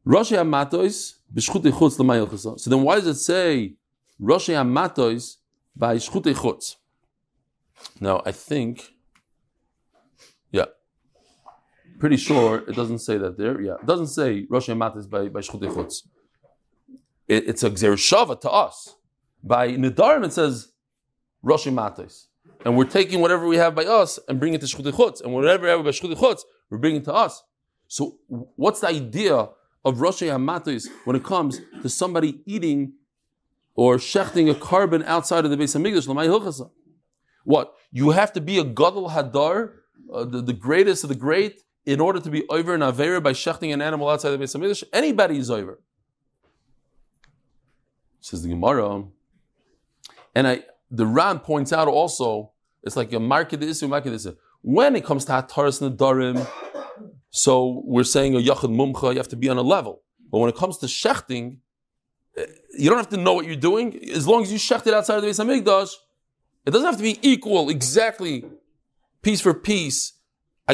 [0.05, 2.59] Rosh Hamatos b'shchutei chutz l'mayil chasa.
[2.59, 3.75] So then why does it say
[4.19, 5.37] Rosh Hamatos
[5.77, 6.77] by shchutei chutz?
[8.01, 8.93] Now I think,
[10.51, 10.67] yeah,
[12.01, 13.61] pretty sure it doesn't say that there.
[13.61, 16.03] Yeah, it doesn't say Rosh Hamatos by by shchutei.
[17.29, 18.97] It, it's a gzershava to us.
[19.43, 20.73] By Nidarim it says
[21.43, 22.27] Rosh Hamatos.
[22.65, 25.23] And we're taking whatever we have by us and bringing it to Shchutei.
[25.23, 27.43] And whatever we have by Shchutei we're bringing it to us.
[27.87, 29.49] So what's the idea
[29.85, 32.95] of Rosh Hamatos when it comes to somebody eating
[33.75, 36.07] or shechting a korban outside of the Hamikdash?
[36.07, 36.71] L'may hilchasa.
[37.45, 37.75] What?
[37.91, 39.73] You have to be a Gadol Hadar,
[40.13, 43.33] uh, the, the greatest of the great, in order to be over an Avera by
[43.33, 44.85] shechting an animal outside the Beis Hamikdash?
[44.93, 45.81] Anybody is over.
[48.21, 49.05] Says the Gemara.
[50.35, 54.37] And I, the Ran points out also, it's like a market issue, market issue.
[54.63, 56.47] When it comes to Hataras Nadarim,
[57.31, 60.03] so we're saying a Yachid Mumcha, you have to be on a level.
[60.31, 61.59] But when it comes to shechting,
[62.37, 62.47] eh,
[62.79, 63.99] you don't have to know what you're doing.
[64.11, 65.95] As long as you shecht it outside of the Beis Hamikdash,
[66.67, 68.45] it doesn't have to be equal, exactly,
[69.23, 70.13] piece for piece,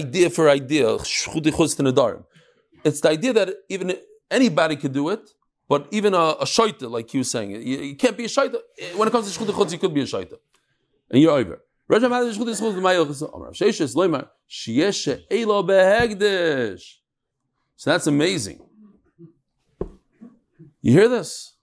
[0.00, 0.87] idea for idea.
[2.88, 3.87] It's the idea that even
[4.30, 5.24] anybody could do it,
[5.68, 8.59] but even a, a shaita, like you was saying, you, you can't be a shaita.
[8.98, 10.37] When it comes to shchut chutz, you could be a shaita.
[11.11, 11.62] And you're over.
[11.88, 12.00] So
[17.90, 18.61] that's amazing.
[20.82, 21.54] You hear this?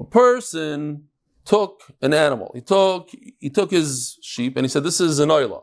[0.00, 1.04] A person
[1.44, 2.50] took an animal.
[2.54, 5.62] He took he took his sheep and he said, "This is an oila."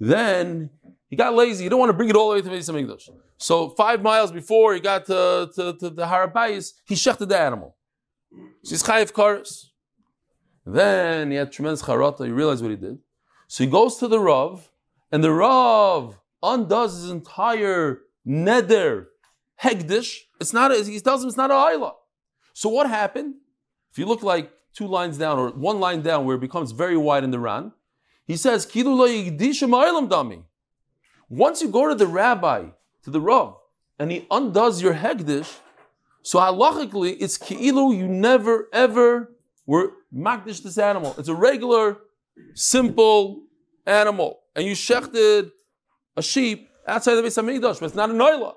[0.00, 0.70] Then
[1.08, 1.64] he got lazy.
[1.64, 3.08] He didn't want to bring it all the way to Beis Hamikdash.
[3.38, 7.76] So five miles before he got to, to, to the Harabais, he shechted the animal.
[8.62, 9.66] He's chayiv kares.
[10.66, 12.26] Then he had tremendous charata.
[12.26, 12.98] He realized what he did.
[13.46, 14.70] So he goes to the Rav,
[15.10, 19.06] and the Rav undoes his entire neder
[19.62, 20.18] hegdish.
[20.40, 20.70] It's not.
[20.70, 21.92] A, he tells him it's not a ayla.
[22.52, 23.36] So what happened?
[23.90, 26.96] If you look like two lines down or one line down, where it becomes very
[26.96, 27.72] wide in the Ran,
[28.28, 30.44] he says dami.
[31.28, 32.66] Once you go to the rabbi,
[33.02, 33.56] to the Rav,
[33.98, 35.56] and he undoes your hegdish,
[36.22, 39.32] so halachically, it's ki'ilu, you never ever
[39.66, 41.14] were makdish this animal.
[41.18, 41.98] It's a regular,
[42.54, 43.44] simple
[43.86, 44.40] animal.
[44.54, 45.50] And you shechted
[46.16, 48.54] a sheep outside the Beis HaMikdash, but it's not a noila.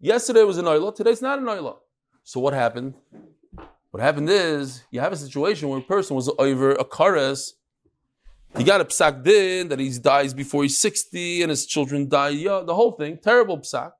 [0.00, 1.76] Yesterday was a noila, today's not a noila.
[2.24, 2.94] So what happened?
[3.92, 7.52] What happened is, you have a situation where a person was over a kares,
[8.56, 12.30] he got a psak din that he dies before he's 60 and his children die,
[12.30, 13.92] yeah, the whole thing, terrible psak.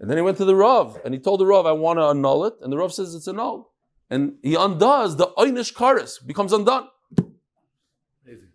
[0.00, 2.04] And then he went to the Rav and he told the Rav, I want to
[2.04, 2.54] annul it.
[2.62, 3.68] And the Rav says it's a no.
[4.10, 6.88] And he undoes the Einish Karis, becomes undone.
[8.26, 8.48] Amazing.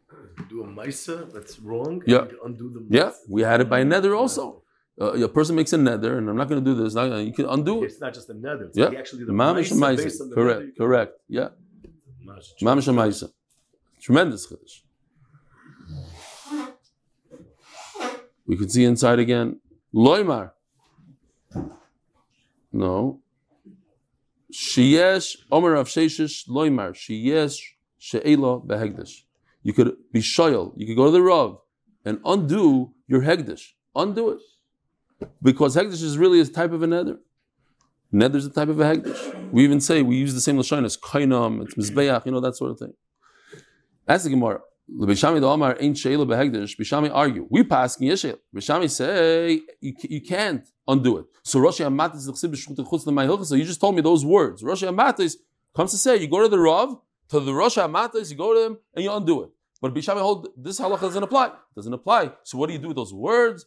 [0.49, 2.01] Do a Maisa that's wrong.
[2.05, 2.19] Yeah.
[2.19, 4.63] And undo the Yeah, we had it by nether also.
[5.01, 6.93] Uh, a person makes a nether, and I'm not going to do this.
[6.93, 7.87] Not, you can undo it.
[7.87, 8.65] It's not just a nether.
[8.65, 9.97] It's Yeah, like actually the mamish Maisa ma'isa.
[10.03, 11.13] based on the Correct, nether, correct.
[11.29, 11.49] Yeah,
[12.25, 12.87] Mamish.
[12.99, 13.31] ma'isa.
[14.01, 14.81] Tremendous chiddush.
[18.49, 19.59] We can see inside again.
[19.93, 20.53] Loimar.
[22.73, 23.21] No.
[24.51, 26.93] Sheyesh Omer of Sheshish Loimar.
[26.93, 27.59] Sheyesh
[27.99, 29.21] She'ela behegdish.
[29.61, 30.73] You could be shoyal.
[30.75, 31.59] You could go to the Rav
[32.03, 33.73] and undo your hegdish.
[33.95, 34.39] Undo it.
[35.43, 37.19] Because hegdish is really a type of a nether.
[38.11, 39.51] Nether is a type of a hegdish.
[39.51, 42.55] We even say we use the same lashon as kainam, it's mizbeach, you know that
[42.55, 42.93] sort of thing.
[44.07, 44.61] That's the Gemara.
[44.97, 46.77] Bishami Omar ain't sheila behegdish.
[46.77, 47.47] Bishami argue.
[47.49, 48.37] We pass yeshel.
[48.55, 51.25] Bishami say you, you can't undo it.
[51.43, 54.63] So Roshi Amatis l'chsib b'shchut chutz l'may So you just told me those words.
[54.63, 55.35] Amatis
[55.75, 56.97] comes to say you go to the Rav
[57.29, 59.49] to the Rosh Amatis, you go to him and you undo it.
[59.81, 61.51] But Bishami hold this halacha doesn't apply.
[61.75, 62.31] Doesn't apply.
[62.43, 63.65] So what do you do with those words?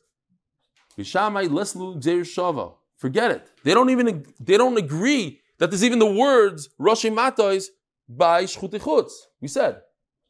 [0.98, 2.74] Bishamai leslu gzeir shava.
[2.98, 3.46] Forget it.
[3.64, 7.70] They don't even they don't agree that there's even the words Roshi Matos
[8.08, 9.12] by Shchuti Chutz.
[9.40, 9.80] We said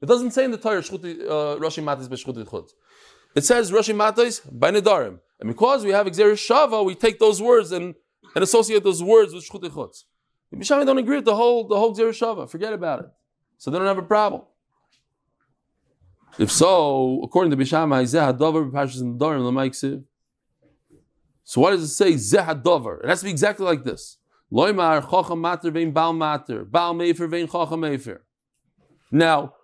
[0.02, 0.82] it doesn't say in the Torah uh,
[1.56, 2.70] Roshi Matos by Chutz.
[3.34, 7.72] It says Rashi Matos by and because we have Gzeir Shava, we take those words
[7.72, 7.94] and,
[8.34, 10.04] and associate those words with Shchuti Chutz.
[10.50, 12.50] The Bishamai don't agree with the whole the whole Gzeir Shava.
[12.50, 13.06] Forget about it.
[13.58, 14.42] So they don't have a problem.
[16.38, 20.04] If so, according to Bishamai, Zeh l'Maiksiv.
[21.44, 22.14] So what does it say?
[22.14, 23.00] Zeh Dover.
[23.02, 24.18] It has to be exactly like this.
[24.52, 28.18] Loimar chacham vein bal mater, bal mefer vein.
[29.10, 29.54] Now,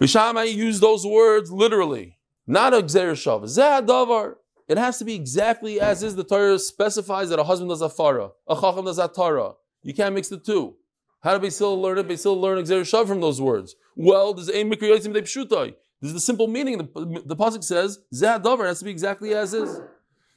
[0.00, 3.42] Bishamai used those words literally, not a gzer shav.
[3.42, 4.34] Zeh
[4.66, 6.16] It has to be exactly as is.
[6.16, 9.52] The Torah specifies that a husband does a farah, a chacham does a Torah.
[9.82, 10.76] You can't mix the two.
[11.22, 12.08] How do Basil learn it?
[12.08, 13.76] Basil learn gzer shav from those words.
[13.94, 15.74] Well, there's de pshutai.
[16.00, 16.78] This is the simple meaning.
[16.78, 17.98] The, the pasuk says.
[18.10, 19.80] It has to be exactly as is.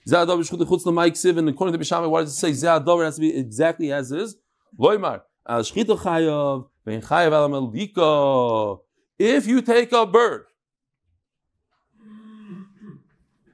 [0.05, 3.05] Zeh b'shchut chutz l'may ksiv, and according to Bishami, why does it say Zeh Dover
[3.05, 4.35] has to be exactly as is?
[4.77, 8.81] Loimar al shchita chayav vein chayav al melika.
[9.23, 10.47] If you take a bird,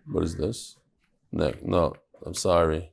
[0.08, 0.78] what is this?
[1.32, 1.94] No, no,
[2.26, 2.92] I'm sorry.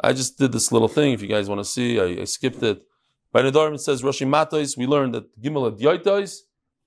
[0.00, 1.12] I just did this little thing.
[1.12, 2.80] If you guys want to see, I, I skipped it.
[3.32, 4.78] By Nedarim it says Roshi Matos.
[4.78, 6.38] We learned that Gimel Adyoitos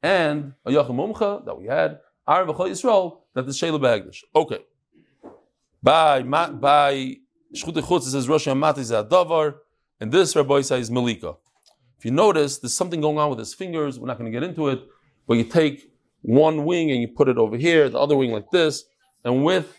[0.02, 2.00] and Ayachim Mumcha that we had.
[2.26, 4.24] Ar v'chol Yisrael that the Sheila Bagdish.
[4.36, 4.66] Okay.
[5.84, 7.18] By by
[7.56, 9.58] Shchut Chutz it says Rosh Hashanah is Adavar,
[10.00, 11.36] and this Rabbi says Malika.
[12.00, 14.00] If you notice, there's something going on with his fingers.
[14.00, 14.80] We're not going to get into it,
[15.28, 18.50] but you take one wing and you put it over here, the other wing like
[18.52, 18.86] this,
[19.26, 19.76] and with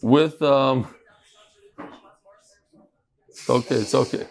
[0.00, 0.86] with um.
[3.28, 3.74] It's okay.
[3.76, 4.26] It's okay.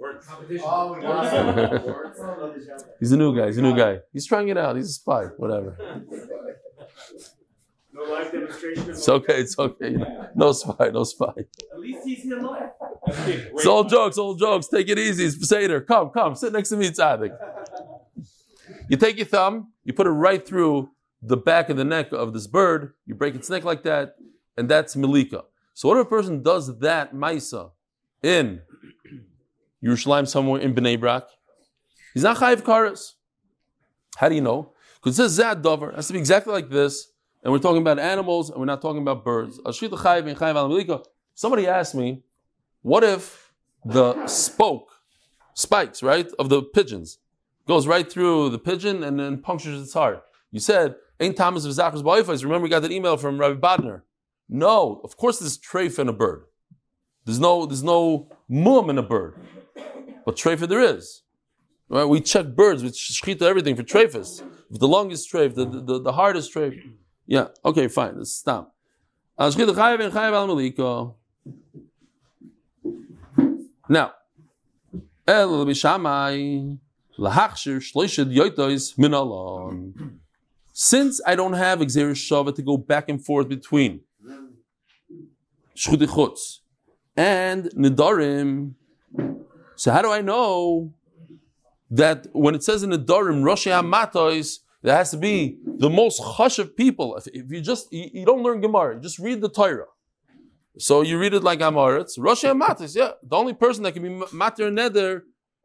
[3.00, 3.46] He's a new guy.
[3.46, 3.98] He's a new guy.
[4.12, 4.76] He's trying it out.
[4.76, 5.24] He's a spy.
[5.36, 5.76] Whatever.
[8.10, 8.90] Live demonstration.
[8.90, 9.40] It's okay.
[9.40, 9.96] It's okay.
[10.34, 10.90] No spy.
[10.90, 11.32] No spy.
[11.72, 12.70] At least he's here live.
[13.06, 14.18] It's all jokes.
[14.18, 14.68] All jokes.
[14.68, 15.24] Take it easy.
[15.26, 15.80] It's Seder.
[15.80, 16.34] Come, come.
[16.34, 17.36] Sit next to me, Tzadik.
[18.88, 19.72] You take your thumb.
[19.84, 20.90] You put it right through
[21.22, 22.94] the back of the neck of this bird.
[23.06, 24.16] You break its neck like that,
[24.56, 25.44] and that's Malika.
[25.74, 27.70] So what if a person does that Maisa
[28.22, 28.60] in
[29.84, 31.24] Yerushalayim somewhere in Bnei Brak?
[32.14, 33.12] He's not Chayiv Karas.
[34.16, 34.72] How do you know?
[34.96, 35.90] Because it says Zad Dover.
[35.90, 37.08] It has to be exactly like this.
[37.42, 39.58] And we're talking about animals and we're not talking about birds.
[41.34, 42.22] Somebody asked me,
[42.82, 43.52] what if
[43.84, 44.90] the spoke,
[45.54, 47.18] spikes, right, of the pigeons,
[47.66, 50.22] goes right through the pigeon and then punctures its heart?
[50.50, 52.42] You said, Ain't Thomas of Zacharias Ba'ifais.
[52.42, 54.02] Remember, we got that email from Rabbi Badner.
[54.48, 56.44] No, of course there's treif in a bird.
[57.26, 59.34] There's no, there's no mum in a bird.
[60.24, 61.22] But treif there is.
[61.90, 62.04] Right?
[62.04, 64.42] We check birds with shechita, everything for treifus.
[64.70, 66.80] If the lung is treif, the, the, the heart is treif.
[67.30, 68.74] Yeah, okay, fine, let's stop.
[69.38, 69.48] Uh,
[73.88, 74.12] now,
[78.32, 80.18] Yoitois, Minalon.
[80.72, 84.00] Since I don't have Xer Shava to go back and forth between
[85.76, 86.58] Shchutei Chutz
[87.16, 88.74] and Nidarim,
[89.76, 90.92] so how do I know
[91.92, 96.58] that when it says in Nidarim, Rosh Hamatois, there has to be the most hush
[96.58, 97.16] of people.
[97.16, 99.86] If, if you just, you, you, don't learn Gemara, you just read the Torah.
[100.78, 102.14] So you read it like Amaretz.
[102.18, 103.12] Rosh Hamatis, yeah.
[103.22, 105.22] The only person that can be Matir Neder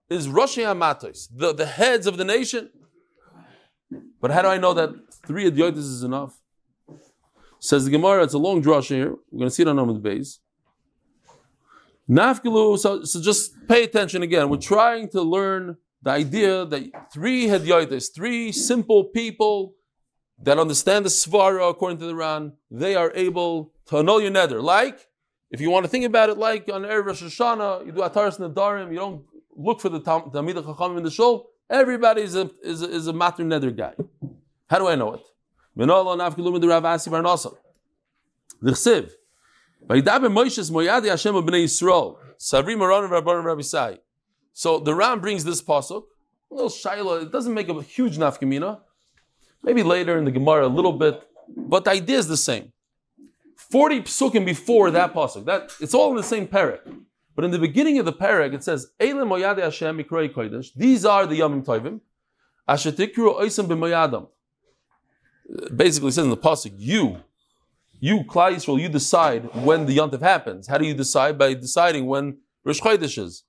[0.10, 2.70] is Rosh Hamatis, the, the heads of the nation.
[4.20, 4.90] But how do I know that
[5.26, 6.40] three idiotas is enough?
[7.60, 9.16] Says the Gemara, it's a long drush here.
[9.32, 10.40] We're going to see it on Amud base.
[12.10, 14.50] Nafkilu, so, so just pay attention again.
[14.50, 19.74] We're trying to learn the idea that three hadyotis, three simple people
[20.44, 24.62] that understand the svara according to the Ran, they are able to annul your nether.
[24.62, 25.00] Like,
[25.50, 28.38] if you want to think about it, like on Erev Rosh Hashanah, you do Ataras
[28.38, 31.50] Nadarim, you don't look for the Talmid Chachamim in the shul.
[31.72, 33.96] Everybody is a, is a, is a matter nether guy.
[34.70, 35.22] How do I know it?
[38.62, 39.12] The chsiv.
[39.88, 42.18] Vayidaber Moshe's Moyadi Hashem Bnei Yisrael.
[42.38, 43.98] Savri Moran Rabban Rabbi Sai.
[44.58, 46.04] So the Ran brings this pasuk.
[46.50, 47.24] A little shaila.
[47.24, 48.80] It doesn't make a huge nafkamina.
[49.62, 51.22] Maybe later in the Gemara a little bit,
[51.56, 52.72] but the idea is the same.
[53.58, 55.44] Forty psukim before that pasuk.
[55.46, 56.80] That it's all in the same parak.
[57.36, 60.74] But in the beginning of the parak, it says, Elim Moyade Hashem Mikroi Kodesh.
[60.74, 62.00] These are the Yamim Tovim.
[62.70, 64.30] Ashetikru Oisam b'Moyadam.
[65.76, 67.18] Basically, says in the pasuk, you,
[68.00, 70.68] you, Klal Yisrael, you decide when the Yontif happens.
[70.68, 71.38] How do you decide?
[71.38, 73.44] By deciding when Rosh Chodesh is.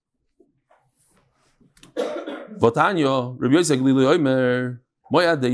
[2.60, 3.78] Rabbi Yosef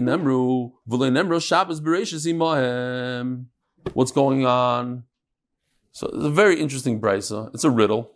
[0.01, 3.47] Nemru, Nemru Shabbos Bereshis Imohem.
[3.95, 5.05] What's going on?
[5.93, 7.53] So it's a very interesting brisa.
[7.55, 8.13] It's a riddle.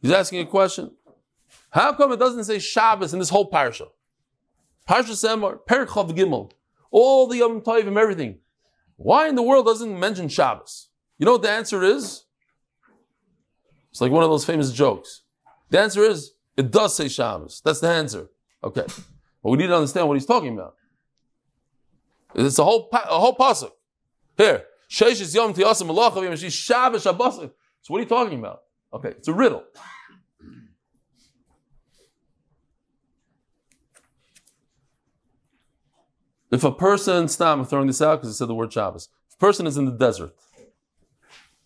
[0.00, 0.90] He's asking a question.
[1.70, 3.88] How come it doesn't say Shabbos in this whole parsha?
[4.88, 6.50] Parshas Emor, Perchav Gimel,
[6.90, 8.38] all the Yom Tovim, everything.
[8.96, 10.88] Why in the world doesn't mention Shabbos?
[11.18, 12.24] You know what the answer is?
[13.90, 15.22] It's like one of those famous jokes.
[15.70, 17.60] The answer is it does say Shabbos.
[17.64, 18.28] That's the answer.
[18.62, 18.84] Okay,
[19.42, 20.76] but we need to understand what he's talking about.
[22.34, 23.70] It's a whole a whole pasuk.
[24.36, 27.36] Here, Sheish Yom Tiyasim Malachav Shabbos Shabbos.
[27.36, 27.50] So
[27.88, 28.62] what are you talking about?
[28.92, 29.64] Okay, it's a riddle.
[36.50, 39.08] If a person, stop, I'm throwing this out because it said the word Shabbos.
[39.28, 40.32] If a person is in the desert,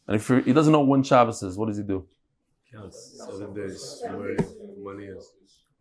[0.07, 2.07] and if he doesn't know when Shabbos is, what does he do?
[2.91, 4.03] Seven days
[4.83, 5.33] money is.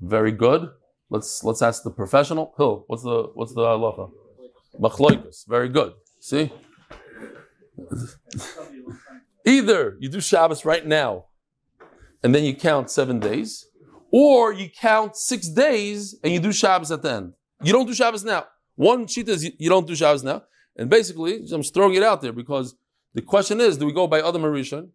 [0.01, 0.69] Very good.
[1.09, 2.53] Let's let's ask the professional.
[2.57, 4.11] Hill, what's the what's the halacha?
[4.79, 5.47] Machloikus.
[5.47, 5.93] Very good.
[6.19, 6.51] See?
[9.45, 11.25] Either you do Shabbos right now,
[12.23, 13.65] and then you count seven days,
[14.11, 17.33] or you count six days and you do Shabbos at the end.
[17.63, 18.45] You don't do Shabbos now.
[18.75, 20.43] One sheet is you don't do Shabbos now.
[20.75, 22.75] And basically, I'm just throwing it out there because
[23.13, 24.89] the question is, do we go by Adam Rishon?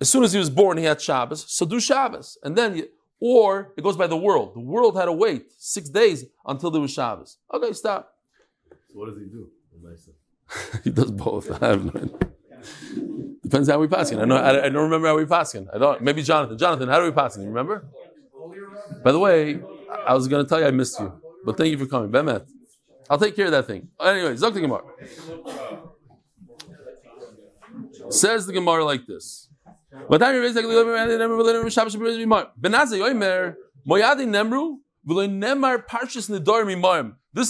[0.00, 2.38] As soon as he was born, he had Shabbos, so do Shabbos.
[2.42, 2.88] And then, you,
[3.20, 4.54] or it goes by the world.
[4.54, 7.38] The world had to wait six days until there was Shabbos.
[7.52, 8.14] Okay, stop.
[8.70, 9.50] So what does he do?
[10.84, 11.50] he does both.
[11.62, 12.18] I have no idea.
[13.42, 14.36] Depends how we pass I know.
[14.36, 16.02] I, I, don't remember how we pass I don't.
[16.02, 16.58] Maybe Jonathan.
[16.58, 17.86] Jonathan, how do we pass You remember?
[19.02, 19.60] By the way,
[20.06, 21.12] I was going to tell you I missed you,
[21.44, 22.10] but thank you for coming.
[22.10, 22.46] Bemet.
[23.08, 23.88] I'll take care of that thing.
[24.00, 24.82] Anyway, Zok the Gemara.
[28.10, 29.47] Says the Gemara like this.
[29.90, 30.02] This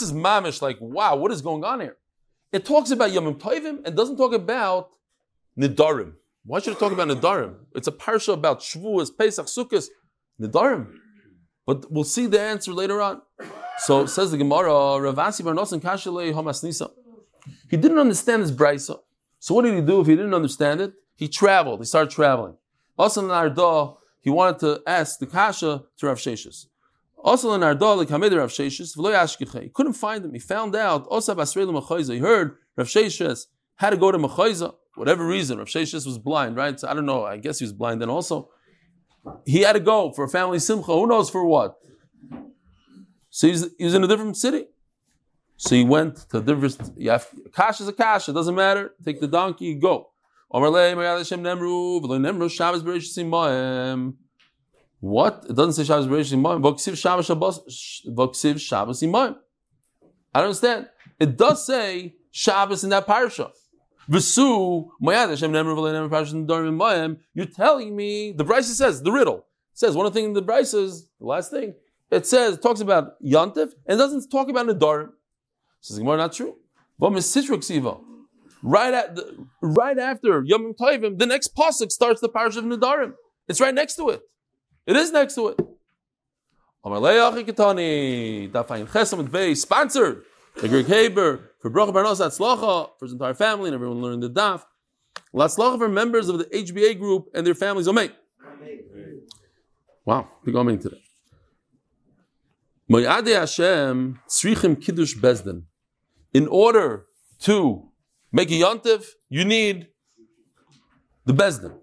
[0.02, 1.96] is mamish, like, wow, what is going on here?
[2.52, 4.90] It talks about Yom Tovim and doesn't talk about
[5.58, 6.12] Nidarim.
[6.44, 7.56] Why should it talk about Nidarim?
[7.74, 9.88] It's a parsha about Shavuos, Pesach, Sukkot,
[10.40, 10.92] Nidarim.
[11.66, 13.20] But we'll see the answer later on.
[13.78, 16.92] So says the Gemara, Ravasi Barnosan Kashalei Hamasnisa.
[17.68, 19.00] He didn't understand his brisa.
[19.40, 20.92] So what did he do if he didn't understand it?
[21.18, 21.80] He traveled.
[21.80, 22.54] He started traveling.
[22.96, 26.66] Also in Arda, he wanted to ask the kasha to Rav Sheshis.
[27.18, 29.62] Also in Arda, like Hamid Rav yashkiche.
[29.62, 30.32] He couldn't find him.
[30.32, 31.08] He found out.
[31.08, 32.14] Also Basrei Mechayza.
[32.14, 34.76] He heard Rav Sheshis had to go to Mechayza.
[34.94, 36.78] Whatever reason, Rav Sheshis was blind, right?
[36.78, 37.24] So I don't know.
[37.24, 38.50] I guess he was blind then also.
[39.44, 40.92] He had to go for a family simcha.
[40.92, 41.78] Who knows for what?
[43.30, 44.66] So he's, he was in a different city.
[45.56, 46.92] So he went to a different.
[46.96, 48.28] You have, cash is a cash.
[48.28, 48.92] It doesn't matter.
[49.04, 50.10] Take the donkey, go.
[50.50, 50.64] What?
[55.48, 56.62] It doesn't say Shabbos Bereshit Simoim.
[56.62, 57.60] V'ksiv Shabbos Shabbos,
[58.08, 59.36] V'ksiv Shabbos Simoim.
[60.34, 60.88] I don't understand.
[61.20, 63.50] It does say Shabbos in that parsha.
[64.08, 67.18] V'su, Mayad Hashem Nemru, Nedarim Moim.
[67.34, 69.44] You're telling me, the brisa says, the riddle.
[69.72, 71.74] It says, one of the things in the brisa is, the last thing,
[72.10, 75.10] it says, it talks about Yantif, and doesn't talk about Nedarim.
[75.82, 76.56] Says Gemara, not true.
[77.00, 78.00] Ksiva.
[78.62, 83.14] Right at the, right after Yom Tovim, the next pasuk starts the parish of Nadarim.
[83.46, 84.22] It's right next to it.
[84.86, 85.58] It is next to it.
[89.56, 90.22] Sponsored
[90.60, 94.30] by Greg Haber for Bracha Barnos Atzlacha for his entire family and everyone learning the
[94.30, 94.64] daf.
[95.34, 97.86] Latzlacha for members of the HBA group and their families.
[97.88, 98.12] Amen.
[100.04, 101.02] Wow, big amen today.
[102.90, 105.64] Moyade Hashem tzrichim kiddush bezdin.
[106.32, 107.04] In order
[107.40, 107.87] to
[108.32, 109.88] make a yontiv, you need
[111.24, 111.74] the bezdin.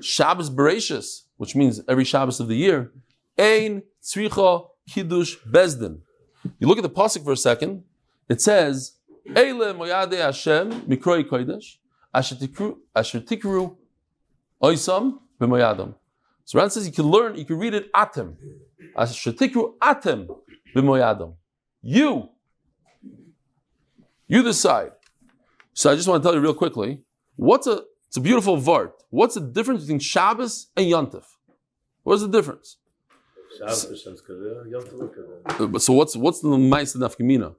[0.00, 2.92] Shabbos Bereshis, which means every Shabbos of the year,
[3.38, 6.00] ein tzricha kiddush bezdin.
[6.58, 7.84] You look at the pasuk for a second.
[8.28, 8.92] It says,
[9.28, 11.78] "Eile moyade Hashem mikroi kodesh
[12.14, 13.76] asher tikru
[14.62, 15.94] oisam b'moyadam."
[16.44, 18.36] So Ran says you can learn, you can read it atem.
[18.96, 20.28] Asher tikru atem
[20.74, 21.34] b'moyadam.
[21.82, 22.30] You,
[24.26, 24.92] you decide.
[25.78, 27.02] So I just want to tell you real quickly,
[27.36, 28.94] what's a it's a beautiful vart.
[29.10, 31.22] What's the difference between Shabbos and Yontif?
[32.02, 32.78] What's the difference?
[33.56, 35.76] Shabbos Hashem's Kaveh, Yom Tov Kaveh.
[35.76, 37.54] Uh, So what's what's the mice of nafkamina?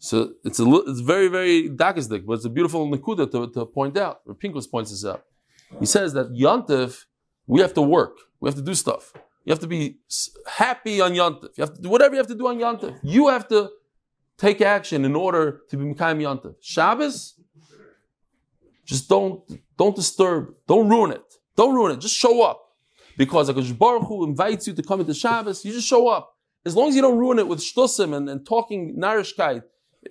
[0.00, 3.96] So it's a it's very very dakisdik, but it's a beautiful nikuda to, to point
[3.96, 4.22] out.
[4.26, 5.22] Or Pincus points this out.
[5.78, 7.04] He says that Yontif,
[7.46, 9.12] we have to work, we have to do stuff.
[9.44, 9.98] You have to be
[10.48, 11.50] happy on Yontif.
[11.56, 12.98] You have to do whatever you have to do on Yontif.
[13.04, 13.70] You have to
[14.36, 16.56] take action in order to be Mekayim Yontif.
[16.60, 17.34] Shabbos,
[18.84, 19.42] just don't
[19.76, 22.00] don't disturb, don't ruin it, don't ruin it.
[22.00, 22.60] Just show up,
[23.16, 25.64] because Hakadosh Baruch Hu invites you to come into Shabbos.
[25.64, 26.36] You just show up.
[26.64, 29.62] As long as you don't ruin it with shtusim and, and talking narishkeit,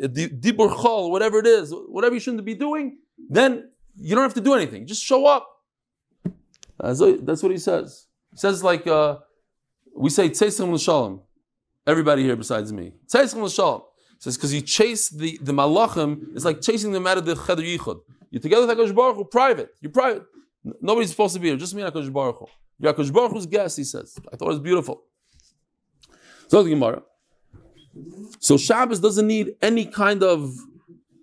[0.03, 2.97] uh, dibur chol, whatever it is, whatever you shouldn't be doing,
[3.29, 4.85] then you don't have to do anything.
[4.85, 5.47] Just show up.
[6.79, 8.07] That's what, that's what he says.
[8.31, 9.17] He says like uh,
[9.95, 11.21] we say tzesim l'shalom.
[11.85, 12.93] Everybody here besides me.
[13.07, 13.83] Tzesim l'shalom.
[14.19, 17.63] Says because you chase the the malachim, it's like chasing them out of the cheder
[17.63, 18.01] yichud.
[18.31, 19.69] You're together with Hakadosh Baruch Hu, private.
[19.81, 20.23] You're private.
[20.81, 21.57] Nobody's supposed to be here.
[21.57, 22.45] Just me and Hakadosh Baruch Hu.
[22.79, 23.77] You're Hakadosh Baruch Hu's guest.
[23.77, 24.17] He says.
[24.31, 25.03] I thought it was beautiful.
[26.47, 27.03] So the Gemara.
[28.39, 30.55] So Shabbos doesn't need any kind of,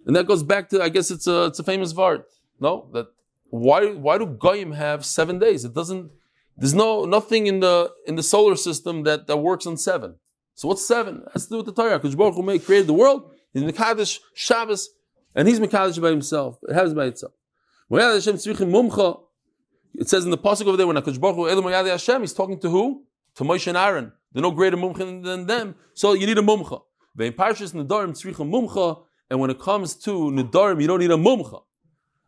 [0.06, 2.24] and that goes back to I guess it's a it's a famous vart.
[2.60, 3.06] No, that
[3.50, 5.64] why why do goyim have seven days?
[5.64, 6.10] It doesn't.
[6.56, 10.16] There's no nothing in the in the solar system that, that works on seven.
[10.54, 11.22] So what's seven?
[11.26, 11.98] It has to do with the Torah.
[11.98, 13.30] Because Baruch Hu made created the world.
[13.54, 14.90] In the Kaddish Shabbos,
[15.38, 16.58] and he's Mekadosh by himself.
[16.68, 17.32] It happens by itself.
[17.90, 18.00] It
[20.08, 23.04] says in the pasuk over there when Hakadosh Baruch Hu Hashem, he's talking to who?
[23.36, 24.10] To Moshe and Aaron.
[24.32, 25.76] They're no greater mumcha than them.
[25.94, 26.82] So you need a mumcha.
[27.14, 29.04] Vein parshas nedarim tzrichim mumcha.
[29.30, 31.62] And when it comes to nedarim, you don't need a mumcha.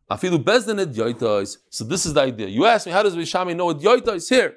[0.08, 1.56] Afilu bezdin et yoitais.
[1.68, 2.46] So this is the idea.
[2.46, 4.54] You ask me, how does Vishami know what yoitais here?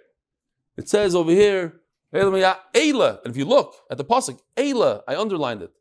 [0.77, 1.81] It says over here,
[2.13, 3.19] Eila.
[3.23, 5.71] And if you look at the pasuk, Eila, I underlined it.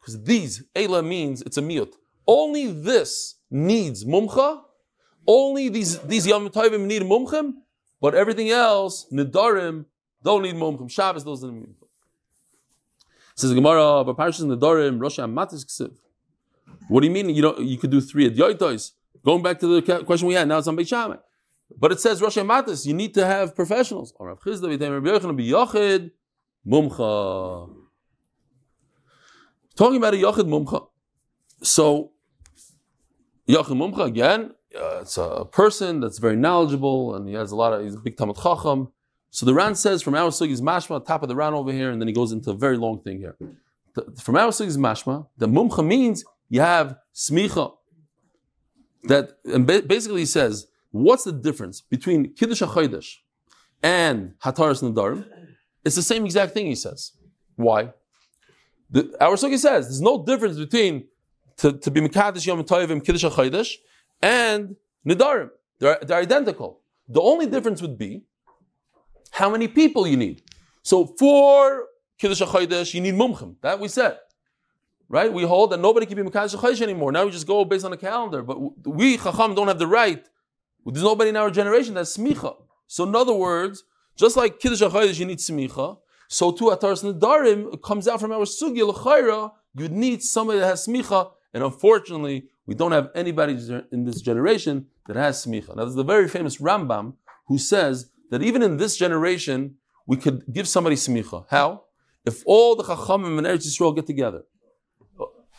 [0.00, 1.94] Because these, Eila means it's a miut.
[2.32, 4.60] Only this needs mumcha.
[5.26, 7.54] Only these, these Yom need mumchim.
[8.00, 9.86] But everything else, Nidarim,
[10.22, 10.88] don't need mumchim.
[10.88, 11.88] Shabbos doesn't need mumchim.
[13.34, 15.96] Says the Gemara, but Parshas Nidarim, Rosh Matis Ksiv.
[16.86, 18.92] What do you mean you don't, you could do three at Yoitos?
[19.24, 20.92] Going back to the question we had, now it's on Beit.
[21.76, 24.14] But it says Rosh Matis, you need to have professionals.
[24.20, 24.36] Or
[26.64, 27.70] Mumcha.
[29.74, 30.86] Talking about a Yochid Mumcha.
[31.62, 32.12] So,
[33.50, 37.72] Yochid Mumcha, again, uh, it's a person that's very knowledgeable and he has a lot
[37.72, 38.92] of, he's a big Talmud Chacham.
[39.30, 42.00] So the Ran says from our Sugi's Mashma, top of the Ran over here, and
[42.00, 43.36] then he goes into a very long thing here.
[43.94, 47.72] The- from our Sugi's Mashma, the Mumcha means you have Smicha.
[49.04, 53.16] That, and ba- basically he says, what's the difference between Kiddush HaChodesh
[53.82, 55.26] and Hataras Nadarim?
[55.84, 57.12] It's the same exact thing, he says.
[57.56, 57.92] Why?
[58.90, 61.06] The, our Sugi says there's no difference between
[61.60, 63.74] to, to be Mekadesh Yom Tovim Kiddush HaChodesh
[64.22, 65.50] and Nidarim.
[65.78, 66.80] They're, they're identical.
[67.08, 68.22] The only difference would be
[69.30, 70.42] how many people you need.
[70.82, 71.86] So for
[72.18, 73.56] Kiddush HaChodesh, you need mumchim.
[73.62, 74.18] That we said.
[75.08, 75.32] Right?
[75.32, 77.12] We hold that nobody can be Mekadosh HaChodesh anymore.
[77.12, 78.42] Now we just go based on the calendar.
[78.42, 80.24] But we, Chacham, don't have the right.
[80.86, 82.56] There's nobody in our generation that's smicha.
[82.86, 83.84] So in other words,
[84.16, 85.98] just like Kiddush HaChodesh, you need smicha.
[86.28, 89.52] So too, Ataras Nadarim it comes out from our sugya l'chayra.
[89.74, 93.58] You need somebody that has smicha, and unfortunately, we don't have anybody
[93.90, 95.74] in this generation that has smicha.
[95.74, 97.14] Now, there's the very famous Rambam
[97.46, 99.76] who says that even in this generation,
[100.06, 101.46] we could give somebody smicha.
[101.50, 101.84] How?
[102.24, 104.42] If all the chachamim and Eretz Yisrael get together,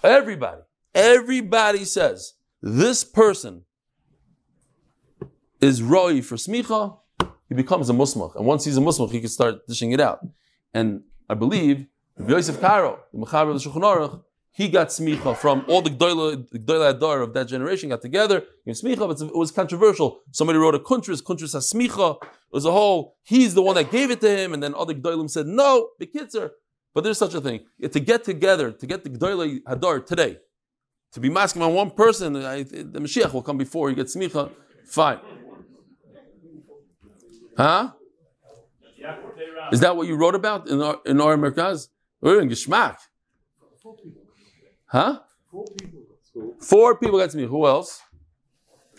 [0.03, 0.61] everybody,
[0.93, 3.63] everybody says this person
[5.59, 6.97] is roi for smicha,
[7.49, 10.25] he becomes a musmach, and once he's a musmach, he can start dishing it out.
[10.73, 11.87] And I believe
[12.25, 14.23] Yosef Karo, the Mechaber of the Shulchan Aruch,
[14.53, 18.43] he got smicha from all the Gdoila Adar of that generation got together.
[18.65, 20.19] He smicha, but it was controversial.
[20.31, 22.21] Somebody wrote a kuntris, kuntris has smicha.
[22.21, 23.15] It was a whole.
[23.23, 26.51] He's the one that gave it to him, and then other Gdoilim said no, bekitzer.
[26.93, 27.61] But there's such a thing.
[27.89, 30.39] To get together, to get the Gdoila Hadar today,
[31.13, 34.51] to be masking on one person, I, the Mashiach will come before he gets smicha.
[34.85, 35.19] Fine.
[37.55, 37.91] Huh?
[39.71, 41.87] Is that what you wrote about in our in our Merkaz?
[42.19, 42.97] We're in Geschmack.
[44.91, 45.19] Huh?
[46.59, 47.45] Four people got to me.
[47.45, 48.01] Who else?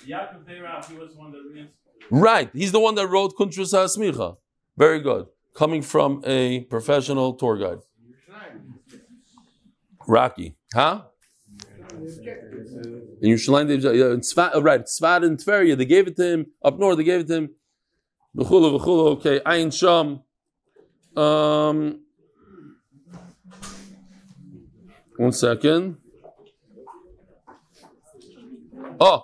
[0.06, 1.68] Yaakov Beirav, he was the one that
[2.10, 2.50] Right.
[2.54, 4.36] He's the one that wrote Kuntrus HaSmicha.
[4.76, 5.26] Very good.
[5.54, 7.78] Coming from a professional tour guide.
[10.06, 10.56] Rocky.
[10.74, 11.02] Huh?
[13.20, 16.46] In Yerushalayim, in Tzfat, oh, right, Tzfat and Tveria, they gave it to him.
[16.64, 17.50] Up north, they gave it to him.
[18.36, 19.40] V'chulu, v'chulu, okay.
[19.40, 20.22] Ayin Sham.
[21.22, 22.01] Um,
[25.22, 25.96] one second.
[29.00, 29.22] Oh,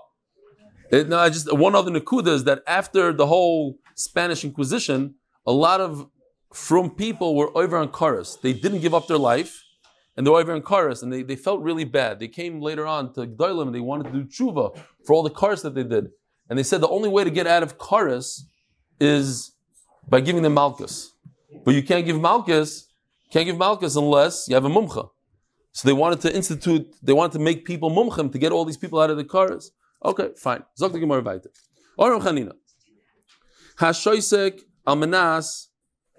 [0.90, 5.52] it, no, I just one other nakuda is that after the whole Spanish Inquisition, a
[5.52, 6.08] lot of
[6.52, 8.40] from people were over on Karas.
[8.40, 9.62] They didn't give up their life,
[10.16, 12.20] and they were over on Karas, and they, they felt really bad.
[12.20, 15.30] They came later on to Gdoilim, and they wanted to do tshuva for all the
[15.30, 16.10] Karas that they did.
[16.48, 18.42] And they said the only way to get out of Karas
[19.00, 19.52] is
[20.08, 21.12] by giving them Malchus.
[21.64, 22.86] But you can't give Malchus,
[23.30, 25.10] can't give Malchus unless you have a Mumcha.
[25.78, 28.76] So they wanted to institute, they wanted to make people Mumchim to get all these
[28.76, 29.70] people out of the cars.
[30.04, 30.64] Okay, fine.
[30.76, 31.52] Zok the Gemara weiter.
[31.96, 32.54] Oram Chanina.
[33.76, 35.68] Hashoisek almanas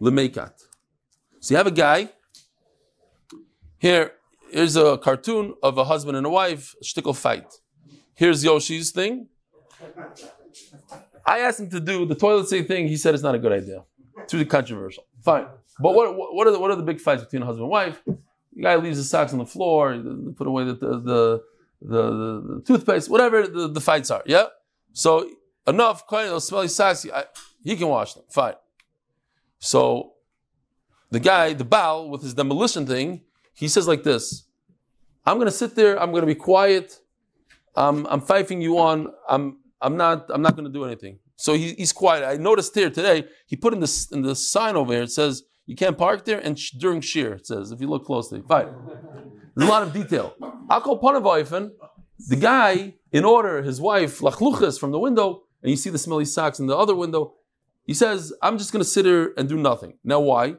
[0.01, 0.53] lemekat.
[1.41, 2.07] So you have a guy.
[3.80, 4.14] Here,
[4.49, 7.53] here's a cartoon of a husband and a wife, a shtickle fight.
[8.16, 9.28] Here's Yoshi's thing.
[11.26, 12.88] I asked him to do the toilet seat thing.
[12.88, 13.84] He said it's not a good idea.
[14.26, 15.03] Too controversial.
[15.22, 15.47] Fine.
[15.82, 18.01] But what, what, are the, what are the big fights between a husband and wife?
[18.60, 19.97] The guy leaves his socks on the floor,
[20.36, 21.43] put away the, the, the
[21.82, 24.22] the, the, toothpaste, whatever the, the fights are.
[24.26, 24.47] Yeah.
[24.91, 25.30] So
[25.66, 27.24] enough, those smelly socks, I,
[27.64, 28.26] he can wash them.
[28.30, 28.55] Fine.
[29.60, 30.16] So
[31.10, 33.22] the guy, the Baal, with his demolition thing,
[33.53, 34.43] he says like this:
[35.26, 35.97] I'm going to sit there.
[35.97, 36.99] I'm going to be quiet.
[37.78, 39.07] I'm, I'm fifing you on.
[39.30, 40.26] I'm, I'm not.
[40.30, 41.20] I'm not going to do anything.
[41.38, 42.26] So he, he's quiet.
[42.26, 43.24] I noticed here today.
[43.45, 45.03] He put in this in the sign over here.
[45.03, 48.03] It says you can't park there, and sh- during shear, it says if you look
[48.03, 48.41] closely.
[48.41, 48.70] Fine.
[49.55, 50.34] There's a lot of detail.
[50.67, 51.70] Akol Panavoifen,
[52.28, 56.26] the guy, in order, his wife, lachluchas from the window, and you see the smelly
[56.26, 57.36] socks in the other window,
[57.86, 59.93] he says, I'm just going to sit here and do nothing.
[60.03, 60.55] Now, why?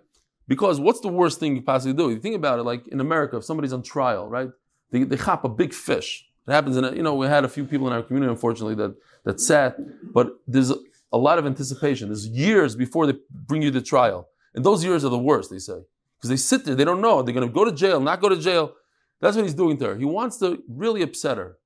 [0.47, 2.11] Because what's the worst thing you possibly do?
[2.11, 4.51] You think about it, like in America, if somebody's on trial, right?
[4.93, 6.25] They, they chop a big fish.
[6.47, 8.77] It happens in, a, you know, we had a few people in our community, unfortunately,
[8.77, 8.95] that,
[9.25, 9.77] that sat,
[10.13, 10.77] but there's a,
[11.13, 12.11] a lot of anticipation.
[12.11, 13.17] There's years before they
[13.49, 14.29] bring you to trial.
[14.55, 15.81] And those years are the worst, they say.
[16.17, 17.23] Because they sit there, they don't know.
[17.23, 18.75] They're going to go to jail, not go to jail.
[19.21, 19.97] That's what he's doing to her.
[19.97, 21.59] He wants to really upset her.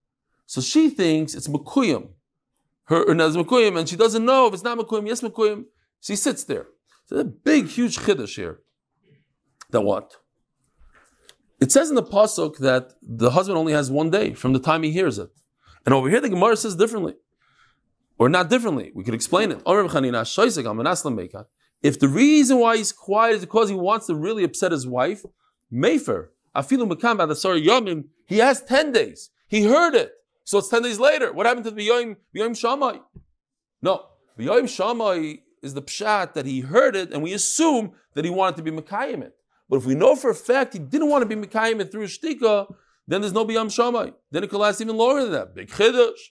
[0.47, 2.09] So she thinks it's Mekuyim.
[2.85, 5.65] Her or it's Mekuyim, and she doesn't know if it's not Mekuyim, yes Mekuyim.
[6.01, 6.67] She sits there.
[7.07, 8.61] So a big, huge chiddush here.
[9.71, 10.17] That what?
[11.61, 14.83] It says in the pasuk that the husband only has one day from the time
[14.83, 15.31] he hears it,
[15.87, 17.15] and over here the Gemara says differently,
[18.19, 18.93] or not differently.
[18.95, 19.63] We could explain it.
[21.85, 25.23] If the reason why he's quiet is because he wants to really upset his wife,
[25.71, 29.29] Mayfair, Afilu Makam Adasar Yomim, he has 10 days.
[29.49, 30.13] He heard it.
[30.45, 31.31] So it's 10 days later.
[31.31, 33.01] What happened to the B'yoim, B'yoim Shammai?
[33.83, 34.07] No.
[34.39, 38.31] The B'yoim Shammai is the pshat that he heard it and we assume that he
[38.31, 39.35] wanted to be Mekayim it.
[39.69, 42.07] But if we know for a fact he didn't want to be Mekayim it through
[42.07, 42.75] Shtika,
[43.07, 44.09] then there's no B'yoim Shammai.
[44.31, 45.55] Then it could last even longer than that.
[45.55, 46.31] Big Chiddush.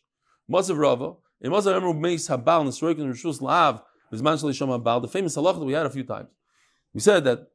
[0.51, 1.13] Mazav Rava.
[1.41, 3.83] In Mazav Emru Meis Habal, Nesroik and Rishus Habal,
[4.21, 6.29] the famous halacha that we had a few times.
[6.93, 7.47] We said that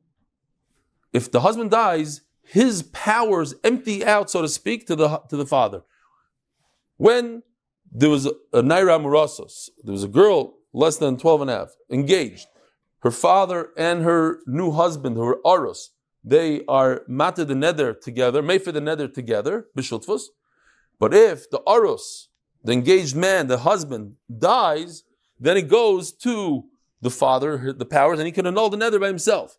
[1.13, 5.47] if the husband dies, his powers empty out, so to speak, to the, to the
[5.47, 5.83] father.
[6.97, 7.43] When
[7.91, 9.71] there was a, a Naira Murasos.
[9.83, 12.47] There was a girl less than 12 and a half, engaged.
[13.01, 15.91] Her father and her new husband, her Aros,
[16.25, 20.25] they are matter the nether together, made for the nether together, bishultfus.
[20.99, 22.29] But if the Aros,
[22.63, 25.05] the engaged man, the husband, dies,
[25.39, 26.65] then it goes to
[27.01, 29.59] the father, the powers, and he can annul the nether by himself.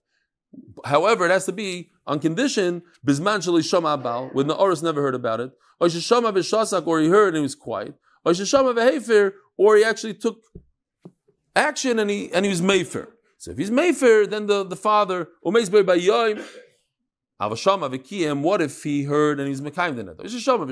[0.85, 5.15] However, it has to be on condition bisman shali bal when the oris never heard
[5.15, 6.29] about it, or shama
[6.85, 7.93] or he heard and he was quiet,
[8.25, 8.73] or shama
[9.57, 10.41] or he actually took
[11.55, 13.09] action and he and he was mayfair.
[13.37, 15.97] So if he's mayfair, then the, the father by.
[18.41, 20.27] What if he heard and he's mekayim the nether?
[20.27, 20.65] Shama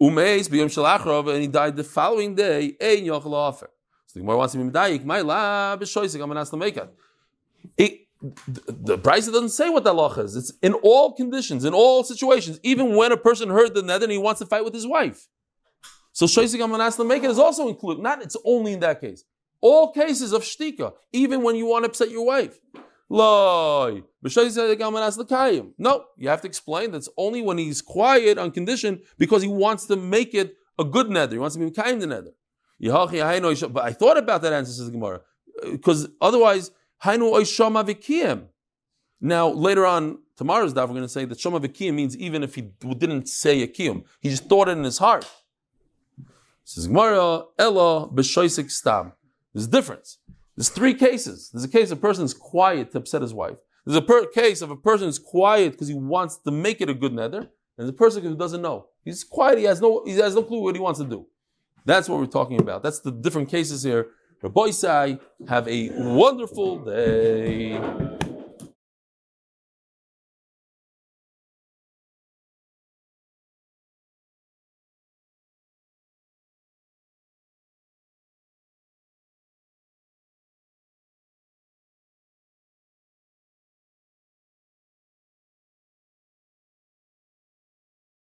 [0.00, 2.76] umeis b'yom shalachrov, and he died the following day.
[2.80, 3.70] Ein yochel offer.
[4.06, 5.04] So the Gemara wants to be medayik.
[5.04, 6.20] My la b'shoisik.
[6.20, 6.88] I'm gonna ask the maker.
[7.76, 8.06] It,
[8.66, 10.34] the price doesn't say what the law is.
[10.36, 14.12] It's in all conditions, in all situations, even when a person heard the nether and
[14.12, 15.28] he wants to fight with his wife.
[16.12, 18.02] So Shaisik Amanas make it is also included.
[18.02, 19.24] Not it's only in that case.
[19.60, 22.58] All cases of shtika, even when you want to upset your wife.
[23.10, 24.02] No,
[26.18, 29.96] you have to explain that's only when he's quiet on condition because he wants to
[29.96, 31.34] make it a good nether.
[31.34, 32.32] He wants to be kind the nether.
[32.80, 35.22] But I thought about that answer, says Gemara,
[35.62, 36.70] because otherwise.
[39.20, 42.56] Now, later on, tomorrow's daf, we're going to say that shama v'kiyim means even if
[42.56, 45.24] he didn't say a kiyum, he just thought it in his heart.
[46.64, 49.12] Says Gemara, Ella b'shoisik stam.
[49.54, 50.18] There's a difference.
[50.58, 51.50] There's three cases.
[51.52, 53.58] There's a case of a person is quiet to upset his wife.
[53.86, 56.90] There's a per- case of a person who's quiet because he wants to make it
[56.90, 57.38] a good nether.
[57.38, 58.86] And there's a person who doesn't know.
[59.04, 59.58] He's quiet.
[59.58, 60.02] He has no.
[60.04, 61.26] He has no clue what he wants to do.
[61.84, 62.82] That's what we're talking about.
[62.82, 64.08] That's the different cases here.
[64.42, 68.17] Rabbi Isai, have a wonderful day.